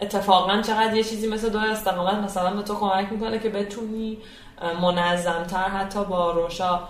[0.00, 4.18] اتفاقا چقدر یه چیزی مثل دو استقامت مثلا به تو کمک می‌کنه که بتونی
[4.82, 6.80] منظمتر حتی با روشا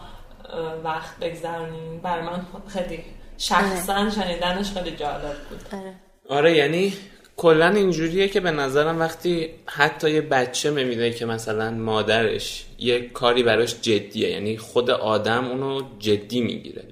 [0.85, 2.01] وقت بگذرونیم.
[2.03, 3.05] برای من خیلی
[3.39, 4.11] شخصا آره.
[4.11, 5.81] شنیدنش خیلی جالب بود.
[5.81, 5.95] آره,
[6.29, 6.93] آره یعنی
[7.37, 13.43] کلا اینجوریه که به نظرم وقتی حتی یه بچه می‌بینه که مثلا مادرش یه کاری
[13.43, 16.85] براش جدیه یعنی خود آدم اونو جدی می‌گیره.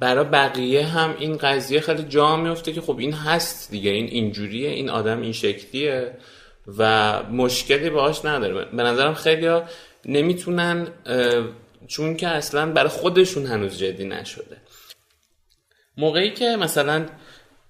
[0.00, 4.70] برای بقیه هم این قضیه خیلی جا میفته که خب این هست دیگه این اینجوریه
[4.70, 6.16] این آدم این شکلیه.
[6.78, 8.64] و مشکلی باهاش نداره.
[8.64, 9.62] به نظرم خیلی ها
[10.04, 10.88] نمی‌تونن
[11.86, 14.56] چون که اصلا برای خودشون هنوز جدی نشده.
[15.96, 17.06] موقعی که مثلا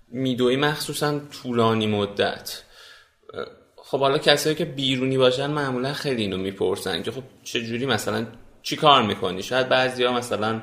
[0.09, 2.63] میدوی مخصوصا طولانی مدت
[3.77, 8.27] خب حالا کسایی که بیرونی باشن معمولا خیلی اینو می‌پرسن که خب چجوری مثلا
[8.63, 10.61] چی کار می‌کنی؟ شاید بعضیا مثلا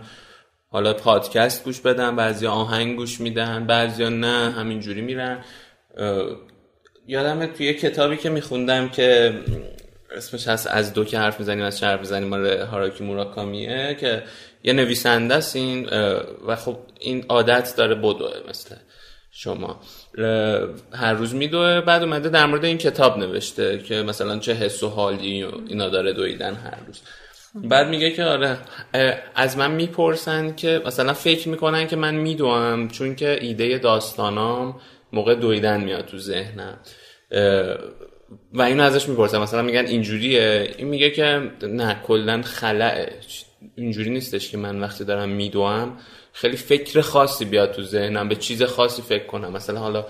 [0.69, 5.43] حالا پادکست گوش بدن بعضیا آهنگ گوش میدن بعضیا نه همینجوری میرن.
[7.07, 9.33] یادمه توی کتابی که میخوندم که
[10.15, 14.23] اسمش هست از دو که حرف می‌زنیم از چه حرف می‌زنیم مال هاراکی موراکامیه که
[14.63, 15.89] یه نویسنده است این
[16.47, 18.75] و خب این عادت داره بدوه مثل
[19.31, 19.81] شما.
[20.93, 24.89] هر روز میدوه بعد اومده در مورد این کتاب نوشته که مثلا چه حس و
[24.89, 27.01] حالی اینا داره دویدن هر روز.
[27.55, 28.57] بعد میگه که آره
[29.35, 34.79] از من می‌پرسن که مثلا فکر می‌کنن که من میدوام چون که ایده داستانام
[35.17, 36.79] موقع دویدن میاد تو ذهنم.
[38.53, 40.73] و اینو ازش می‌پرسن مثلا میگن اینجوریه.
[40.77, 43.13] این میگه که نه کلا خلعه.
[43.75, 45.97] اینجوری نیستش که من وقتی دارم میدوام
[46.33, 49.51] خیلی فکر خاصی بیاد تو ذهنم به چیز خاصی فکر کنم.
[49.51, 50.05] مثلا حالا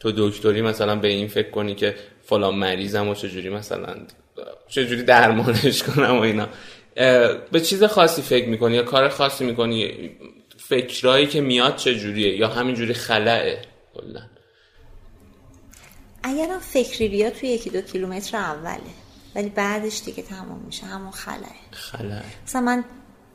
[0.00, 3.96] تو دکتری مثلا به این فکر کنی که فلان مریضم و چجوری مثلا
[4.68, 6.48] چجوری درمانش کنم و اینا.
[7.52, 10.10] به چیز خاصی فکر می‌کنی یا کار خاصی می‌کنی؟
[10.56, 13.62] فکرایی که میاد چجوریه؟ یا همینجوری خلعه؟
[13.94, 14.20] کلا.
[16.22, 18.80] اگر فکری بیاد توی یکی دو کیلومتر اوله.
[19.34, 20.86] ولی بعدش دیگه تمام میشه.
[20.86, 22.84] همون خلعه خلعه مثلا من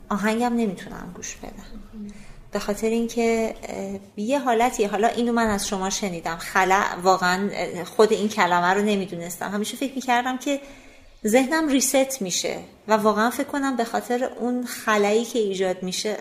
[0.10, 2.12] آهنگم نمی‌تونم گوش بدم.
[2.52, 3.56] به خاطر اینکه
[4.18, 6.38] یه حالتی حالا اینو من از شما شنیدم.
[6.38, 7.50] خلع واقعا
[7.86, 9.52] خود این کلمه رو نمی‌دونستم.
[9.52, 10.62] همیشه فکر می‌کردم که
[11.28, 12.60] ذهنم ریست میشه.
[12.88, 16.18] و واقعا فکر کنم به خاطر اون خلایی که ایجاد میشه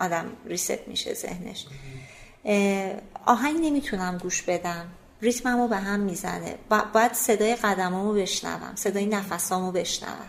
[0.00, 1.66] آدم ریست میشه ذهنش.
[3.26, 4.86] آهنگ نمی‌تونم گوش بدم.
[5.20, 6.58] ریتممو به هم می‌زنه.
[6.92, 8.72] باید صدای قدمامو بشنوم.
[8.74, 10.28] صدای نفسامو بشنوم.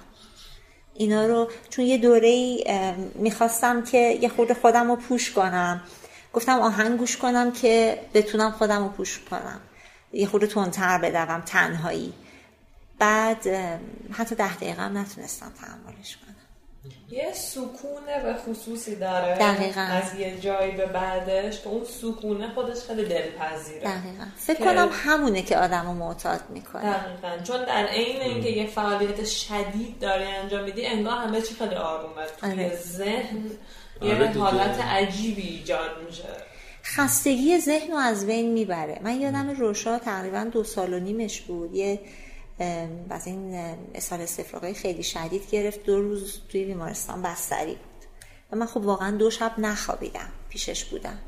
[0.94, 2.58] اینا رو چون یه دوره
[3.16, 5.82] می‌خواستم که یه خورده خودم رو پوش کنم.
[6.34, 9.62] گفتم آهنگ گوش کنم که بتونم خودم رو پوش کنم.
[10.14, 12.14] یه خورده تندتر بدوم تنهایی.
[13.00, 13.48] بعد
[14.12, 16.33] حتی ده دقیقه هم نتونستم تحملش کنم.
[17.10, 19.36] یه سکونه به خصوصی داره.
[19.36, 19.82] دقیقا.
[19.82, 23.80] از یه جایی به بعدش که اون سکونه خودش خیلی دلپذیره.
[23.80, 24.26] دقیقا.
[24.38, 26.94] فکر کنم همونه که آدم رو معتاد می‌کنه.
[26.94, 27.44] دقیقا.
[27.44, 32.26] چون در عین اینکه یه فعالیت شدید داری انجام میدی انگار همه چی خیلی آرومه.
[32.42, 32.76] توی آره.
[32.76, 33.46] ذهن
[34.02, 36.24] یه آره حالت عجیبی ایجاد میشه.
[36.84, 39.00] خستگی ذهن رو از بین می‌بره.
[39.04, 41.76] من یادم روشا تقریبا دو سال و نیمش بود.
[41.76, 42.00] یه
[43.10, 43.56] از این
[43.96, 45.84] اسهال استفراغی خیلی شدید گرفت.
[45.84, 48.08] دو روز توی بیمارستان بستری بود.
[48.52, 50.30] و من خب واقعا دو شب نخوابیدم.
[50.50, 51.20] پیشش بودم.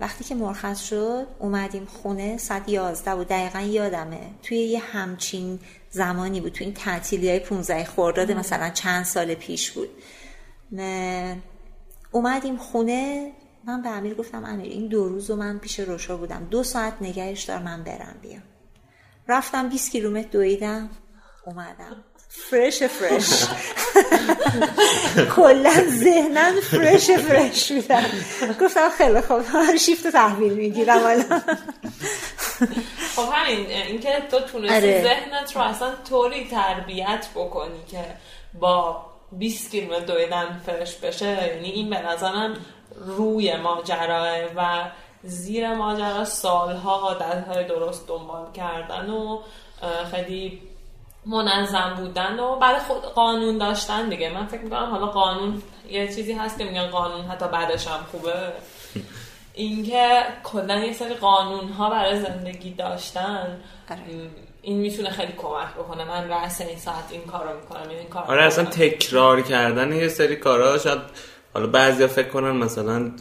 [0.00, 3.28] وقتی که مرخص شد اومدیم خونه ساعت یازده بود.
[3.28, 4.20] دقیقا یادمه.
[4.42, 5.58] توی یه همچین
[5.90, 6.52] زمانی بود.
[6.52, 9.88] توی این تعطیلی های 15 خورداد مثلا چند سال پیش بود.
[12.12, 13.32] اومدیم خونه.
[13.64, 16.46] من به امیر گفتم امیر این دو روز و من پیش روشا بودم.
[16.50, 18.42] دو ساعت نگهش دار من برم بیام.
[19.30, 20.90] رفتم 20 کیلومتر دویدم
[21.46, 22.04] اومدم.
[22.28, 23.44] فرش فرش
[25.36, 28.06] کلا ذهنن فرش فرش میدن
[28.60, 29.42] گفتم خیلی خوب
[29.76, 31.42] شیفت تحویل می‌گیرم الان.
[33.16, 35.02] خب همین اینکه تو تونستی آره.
[35.02, 38.04] ذهنت رو اصلا طوری تربیت بکنی که
[38.60, 42.56] با 20 کیلومتر دویدن فرش بشه یعنی این به نظرم
[42.96, 44.90] روی ماجراه و
[45.22, 49.38] زیر ماجرا سالها عادت های درست دنبال کردن و
[50.10, 50.62] خیلی
[51.26, 54.34] منظم بودن و بعد خود قانون داشتن دیگه.
[54.34, 58.32] من فکر می‌کنم حالا قانون یه چیزی هست که میگن قانون حتی بعدش هم خوبه.
[59.54, 63.60] اینکه کلا یه سری قانون ها برای زندگی داشتن
[63.90, 64.00] آره.
[64.62, 66.04] این می‌تونه خیلی کمک بکنه.
[66.04, 70.36] من رأس این ساعت این کارو می‌کنم این کار آره اصلا تکرار کردن یه سری
[70.36, 71.00] کارا شاید
[71.54, 73.12] حالا بعضیا فکر کنن مثلا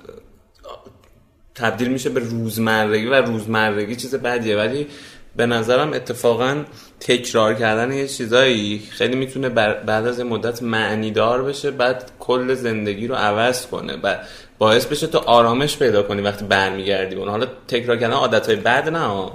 [1.59, 4.57] تبدیل میشه به روزمرگی و روزمرگی چیز بدیه.
[4.57, 4.87] ولی
[5.35, 6.63] به نظرم اتفاقا
[6.99, 13.07] تکرار کردن یه چیزایی خیلی می‌تونه بعد از مدت معنی دار بشه بعد کل زندگی
[13.07, 14.15] رو عوض کنه و
[14.57, 17.29] باعث بشه تو آرامش پیدا کنی وقتی برمیگردی اون.
[17.29, 19.29] حالا تکرار کردن عادت های بد نه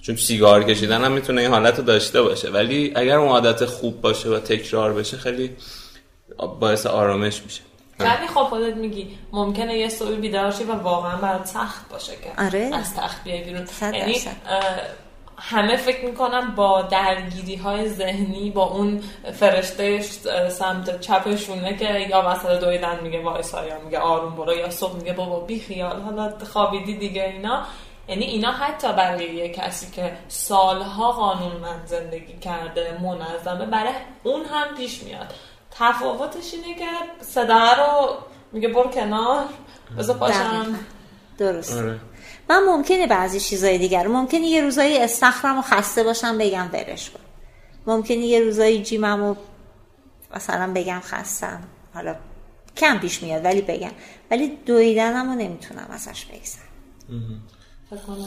[0.00, 2.50] چون سیگار کشیدن هم می‌تونه این حالت رو داشته باشه.
[2.50, 5.50] ولی اگر اون عادت خوب باشه و تکرار بشه خیلی
[6.60, 7.60] باعث آرامش میشه.
[7.98, 12.70] ولی خب خودت میگی ممکنه یه صبح بیدار و واقعا برات سخت باشه که آره.
[12.72, 13.66] از تخت بیای بیرون.
[13.82, 14.16] یعنی
[15.38, 20.00] همه فکر می‌کنم با درگیری های ذهنی با اون فرشته
[20.48, 25.12] سمت چپشونه که یا مثلا دویدن میگه وایسا یا میگه آروم برو یا صبح میگه
[25.12, 27.62] بابا بی خیال حالا خوابیدی دیگه اینا.
[28.08, 33.92] یعنی اینا حتی برای یه کسی که سالها قانون من زندگی کرده منظمه برای
[34.22, 35.34] اون هم پیش میاد.
[35.78, 36.86] تفاوتش اینه که
[37.20, 38.16] صدا رو
[38.52, 39.44] میگه برو کنار
[39.98, 40.78] بذار پاشم.
[41.38, 42.00] درست آره.
[42.50, 47.20] من ممکنه بعضی چیزای دیگر ممکنه یه روزایی استخرم و خسته باشم بگم برش کن.
[47.86, 49.34] ممکنه یه روزایی جیمم و
[50.36, 51.62] مثلا بگم خستم.
[51.94, 52.16] حالا
[52.76, 53.92] کم پیش میاد ولی بگم.
[54.30, 56.64] ولی دویدنم رو نمی‌تونم ازش بگذرم.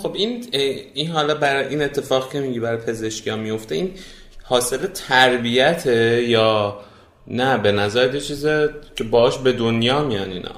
[0.03, 0.47] خب این
[0.93, 3.93] این حالا برای این اتفاق که میگی برای پزشکی ها میفته این
[4.43, 6.79] حاصل تربیت یا
[7.27, 10.55] نه به نظر چیزه که باش به دنیا میان اینا.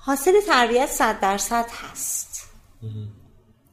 [0.00, 2.50] حاصل تربیت صد درصد هست.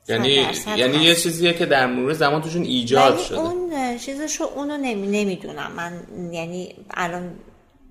[0.07, 0.47] یعنی
[0.77, 3.39] یعنی یه چیزیه که در مرور زمان توشون ایجاد شده.
[3.39, 5.71] اون چیزشو اونو نمی نمی‌دونم.
[5.71, 6.03] من
[6.33, 7.35] یعنی الان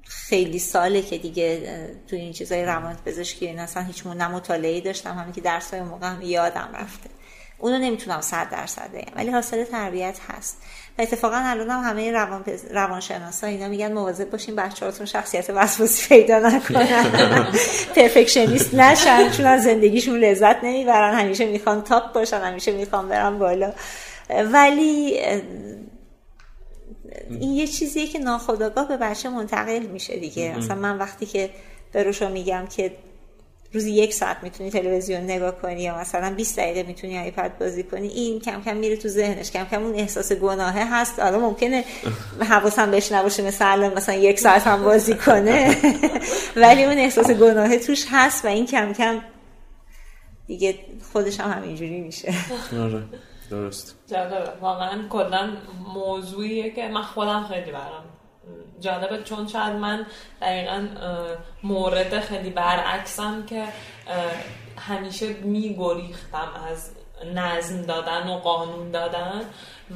[0.05, 1.61] خیلی ساله که دیگه
[2.09, 5.19] تو این چیزای روان پزشکی این اصلا هیچ نه مطالعه داشتم.
[5.19, 7.11] همین که درس های موقع هم یادم رفته.
[7.59, 10.63] اونو نمی‌تونم صد درصد بگم ولی حاصل تربیت هست.
[10.99, 16.39] و اتفاقا الان هم همه روان روانشناسا اینا میگن مواظب باشین بچه‌هاتون شخصیت وسواسی پیدا
[16.39, 17.47] نکنن.
[17.97, 21.15] پرفکشنیست نشن چون از زندگیشون لذت نمی‌برن.
[21.15, 23.73] همیشه می‌خوان تاپ باشن همیشه می‌خوان برن بالا.
[24.53, 25.21] ولی
[27.31, 30.55] این یه چیزیه که ناخداگاه به بچه منتقل میشه دیگه.
[30.59, 31.51] مثلا من وقتی که
[31.93, 32.93] به روشو میگم که
[33.75, 38.09] روزی یک ساعت می‌تونی تلویزیون نگاه کنی یا مثلا 20 دقیقه می‌تونی آیپد بازی کنی
[38.09, 41.21] این کم کم میره تو ذهنش کم کم اون احساس گناهه هست.
[41.21, 41.85] حالا ممکنه
[42.51, 45.77] حواسم بهش نباشه مثلا مثلا یک ساعت هم بازی کنه.
[46.63, 49.21] ولی اون احساس گناهه توش هست و این کم کم
[50.47, 50.75] دیگه
[51.13, 52.35] خودش هم همینجوری میشه.
[52.85, 53.03] آره
[53.51, 53.97] درست.
[54.11, 54.51] جالبه.
[54.61, 55.57] واقعا کلا
[55.95, 58.05] موضوعیه که من خودم خیلی برام
[58.81, 60.07] جالبه چون شاید من
[60.41, 60.87] دقیقا
[61.63, 63.65] مورد خیلی برعکسم که
[64.79, 66.91] همیشه میگریختم از
[67.35, 69.41] نظم دادن و قانون دادن.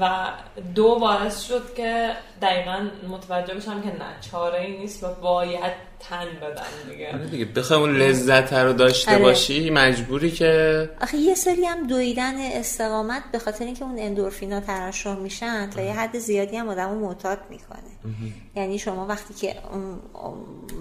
[0.00, 0.28] و
[0.74, 2.12] دو باعث شد که
[2.42, 7.44] دقیقا متوجه بشم که نه چاره ای نیست و باید تن بدن دیگه آره دیگه
[7.44, 9.22] بخوای اون لذت رو داشته آره.
[9.22, 15.14] باشی مجبوری که آخه یه سری هم دویدن استقامت به خاطر اینکه اون اندورفینا ترشح
[15.14, 18.18] میشن تا یه حد زیادی هم آدمو معتاد می‌کنه
[18.56, 19.56] یعنی شما وقتی که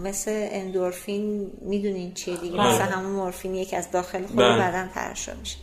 [0.04, 2.74] مثل اندورفین می‌دونین چیه دیگه بله.
[2.74, 4.58] مثل همون مورفینیه که از داخل خود بله.
[4.58, 5.58] بدن ترشح میشه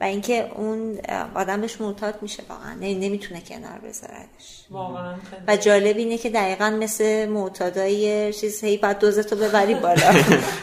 [0.00, 0.98] و اینکه اون
[1.34, 2.74] آدم بهش معتاد میشه واقعا.
[2.74, 4.64] نمی‌تونه کنار بذاردش.
[4.70, 5.14] واقعا
[5.48, 9.94] و جالب اینه که دقیقا مثل معتادای چیز هی بعد دوزتو ببری بالا.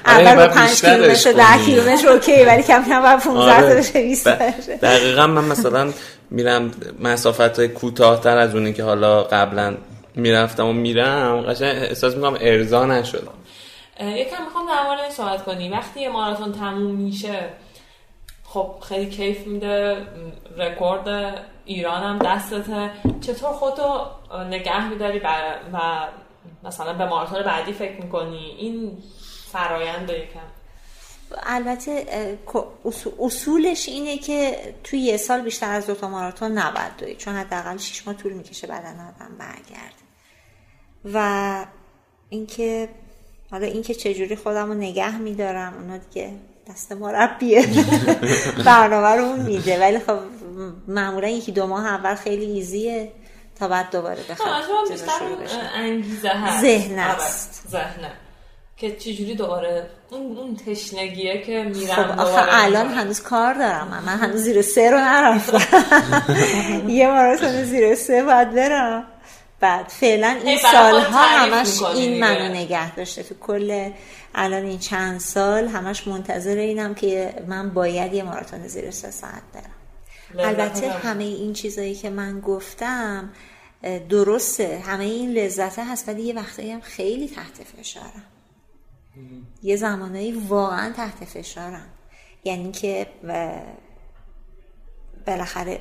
[0.05, 4.27] آره، اول با 5 کیلومتر 10 کیلومتر OK ولی کم کم بعد 15 تا 20
[4.27, 5.93] دقیقا من مثلا
[6.31, 9.77] میرم مسافت های کوتاهتر از اونی که حالا قبلا
[10.15, 13.33] می‌رفتم و میرم قشنگ احساس می‌کنم ارضا نشدم
[14.01, 15.69] یکم می‌خوام در مورد صحبت کنی.
[15.69, 17.49] وقتی یه ماراتون تموم میشه
[18.53, 20.07] خب خیلی کیف میده
[20.57, 21.07] رکورد
[21.65, 22.91] ایران هم دستته.
[23.21, 24.05] چطور خودتو
[24.49, 25.21] نگه میداری
[25.73, 26.07] و
[26.63, 28.97] مثلا به ماراتون بعدی فکر می‌کنی؟ این
[29.51, 30.39] فرایند یکم.
[31.43, 32.05] البته
[33.19, 38.07] اصولش اینه که توی یه سال بیشتر از دوتا ماراتون نباید دوید چون حداقل شیش
[38.07, 39.95] ماه طول می‌کشه بدن آدم برگرد
[41.13, 41.65] و
[42.29, 42.89] اینکه
[43.51, 46.33] حالا اینکه چجوری خودم رو نگه میدارم اونا دیگه
[46.71, 47.65] دست مربیه
[48.65, 50.19] برنامه رو اون میده ولی خب
[50.87, 53.11] معمولا یکی دو ماه اول خیلی ایزیه
[53.59, 54.63] تا بعد دوباره بخواد
[55.75, 56.61] انگیزه هست.
[56.61, 57.63] ذهن آره، است.
[57.71, 58.11] ذهنه
[58.77, 64.03] که چجوری دوباره اون اون تشنگیه که میرم خب آخه الان هنوز کار دارم.
[64.05, 65.79] من هنوز زیر سه رو نرفتم.
[66.89, 69.05] یه ماراتون زیر سه باید برم.
[69.61, 73.91] بعد فعلا این سالها همش این منو نگه داشته تو کل
[74.35, 79.43] الان این چند سال همش منتظر اینم که من باید یه ماراتون زیر سه ساعت
[79.53, 79.75] برم.
[80.39, 83.29] البته همه این چیزایی که من گفتم
[84.09, 84.83] درسته.
[84.85, 88.25] همه این لذته هست ولی یه وقتایی هم خیلی تحت فشارم.
[89.63, 91.89] یه زمانایی واقعا تحت فشارم.
[92.43, 93.07] یعنی که
[95.27, 95.79] بالاخره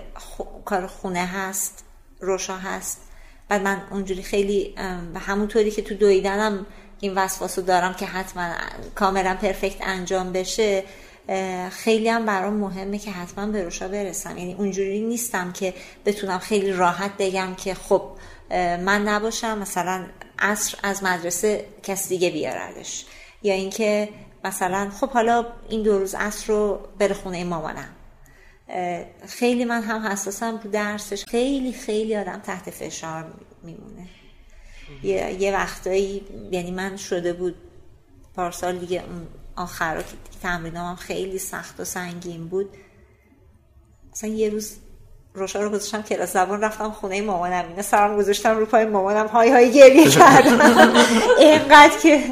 [0.65, 1.85] کار خونه هست
[2.21, 3.10] روشا هست.
[3.51, 4.75] بعد من اونجوری خیلی
[5.27, 6.67] همونطوری که تو دویدنم
[7.01, 8.53] این وسواس دارم که حتما
[8.95, 10.85] کاملا پرفکت انجام بشه
[11.71, 14.39] خیلی هم برام مهمه که حتما به روشا برسم.
[14.39, 15.75] یعنی اونجوری نیستم که
[16.07, 18.03] بتونم خیلی راحت بگم که خب
[18.51, 20.07] من نباشم مثلا
[20.39, 23.05] عصر از مدرسه کس دیگه بیاردش.
[23.43, 24.09] یا اینکه
[24.45, 27.89] مثلا خب حالا این دو روز عصر رو بره خونه مامانم.
[29.27, 31.25] خیلی من هم حساسم رو درسش.
[31.25, 34.09] خیلی خیلی آدم تحت فشار میمونه.
[35.03, 37.55] یه, یه وقتایی یعنی من شده بود
[38.37, 42.69] پارسال دیگه اون آخر که تمرینام هم خیلی سخت و سنگین بود.
[44.13, 44.77] مثلا یه روز
[45.35, 47.69] روشا رو گذاشتم کلاس زبان رفتم خونه مامانم.
[47.69, 49.27] اینا سرم گذاشتم رو پای مامانم.
[49.27, 50.61] های های گریه کردم.
[51.39, 52.25] اینقدر که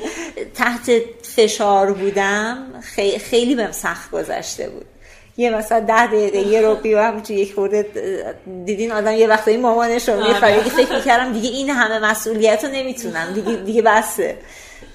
[0.55, 0.91] تحت
[1.22, 2.80] فشار بودم
[3.20, 4.86] خیلی بهم سخت گذشته بود.
[5.39, 7.86] یه مثلا ده دقیقه یه رو بیو تو یک خورده
[8.64, 13.32] دیدین آدم یه وقتایی مامانش رو می‌خواد فکر می‌کردم دیگه این همه مسئولیت رو نمی‌تونم.
[13.34, 14.36] دیگه, دیگه بسه.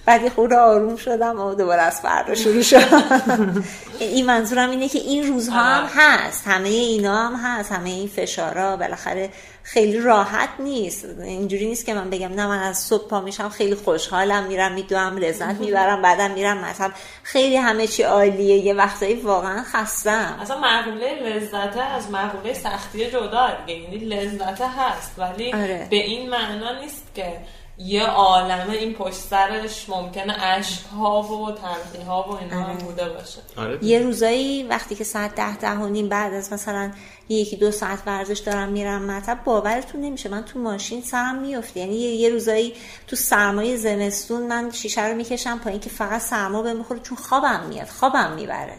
[0.05, 2.77] بعد یه خورده آروم شدم و دوباره از فردا شروع شد.
[3.99, 6.47] این منظورم اینه که این روزها هم هست.
[6.47, 7.71] همه اینا هم هست.
[7.71, 9.29] همه این فشارا بالاخره
[9.63, 11.05] خیلی راحت نیست.
[11.23, 15.17] اینجوری نیست که من بگم نه من از صبح پا میشم خیلی خوشحالم میرم میدوام
[15.17, 16.91] لذت می‌برم بعدم میرم مثلا
[17.23, 18.57] خیلی همه چی عالیه.
[18.57, 20.37] یه وقتایی واقعا خستم.
[20.41, 23.49] اصلا معقوله لذت از معقوله سختی جدا.
[23.67, 25.87] یعنی لذت هست ولی آره.
[25.89, 27.37] به این معنا نیست که
[27.83, 32.83] یه عالمه این پشت سرش ممکنه عشق ها و تلخی ها و اینا هم آره.
[32.83, 33.39] بوده باشه.
[33.57, 36.91] آره یه روزایی وقتی که ساعت ده ده و نیم بعد از مثلا
[37.29, 40.29] یکی دو ساعت ورزش دارم میرم مطب باورتون نمیشه.
[40.29, 41.79] من تو ماشین سرم میفته.
[41.79, 42.75] یعنی یه روزایی
[43.07, 47.65] تو سرمایه زمستون من شیشه رو می‌کشم پایین که فقط سرما به می‌خوره چون خوابم
[47.69, 47.87] میاد.
[47.87, 48.77] خوابم می‌بره.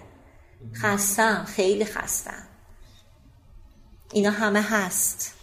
[0.82, 1.44] خستم.
[1.44, 2.48] خیلی خستم.
[4.12, 5.34] اینا همه هست.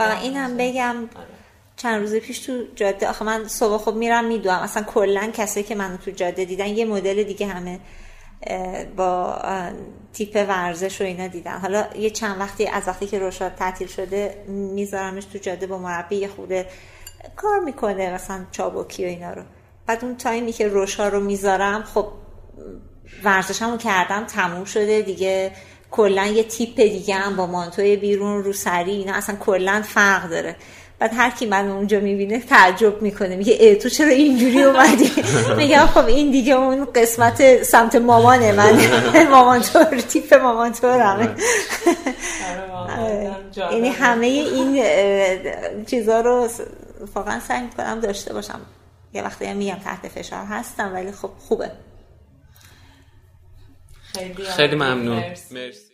[0.00, 0.10] آره.
[0.14, 1.35] و اینم بگم آره.
[1.76, 5.74] چند روز پیش تو جاده آخه من صبح خوب میرم میدوام اصلا کلا کسایی که
[5.74, 7.80] منو تو جاده دیدن یه مدل دیگه همه
[8.96, 9.38] با
[10.12, 11.58] تیپ ورزش و اینا دیدن.
[11.58, 16.16] حالا یه چند وقتی از وقتی که روشاد تعطیل شده میذارمش تو جاده با مربی
[16.16, 16.66] یه خوده
[17.36, 19.42] کار می‌کنه مثلا چابکی و اینا رو.
[19.86, 22.08] بعد اون تایمی که روشا رو می‌ذارم خب
[23.24, 25.52] ورزشمو کردم تموم شده دیگه.
[25.90, 30.56] کلا یه تیپ دیگه هم با مانتوی بیرون رو سری اینا اصلا کلا فرق داره.
[30.98, 33.36] بعد هر کی من اونجا می‌بینه تعجب می‌کنه.
[33.36, 35.12] میگه ای تو چرا اینجوری اومدی؟
[35.58, 38.80] میگم خب این دیگه اون قسمت سمت مامانه من.
[39.30, 41.34] مامان طور تیپ مامان طورمه
[43.72, 44.82] یعنی همه این
[45.84, 46.48] چیزا رو
[47.14, 48.60] واقعا سعی می‌کنم داشته باشم.
[49.12, 51.70] یه وقتی هم میگم تحت فشار هستم ولی خب خوبه.
[54.12, 55.22] خیلی, خیلی ممنون.
[55.50, 55.85] مرسی.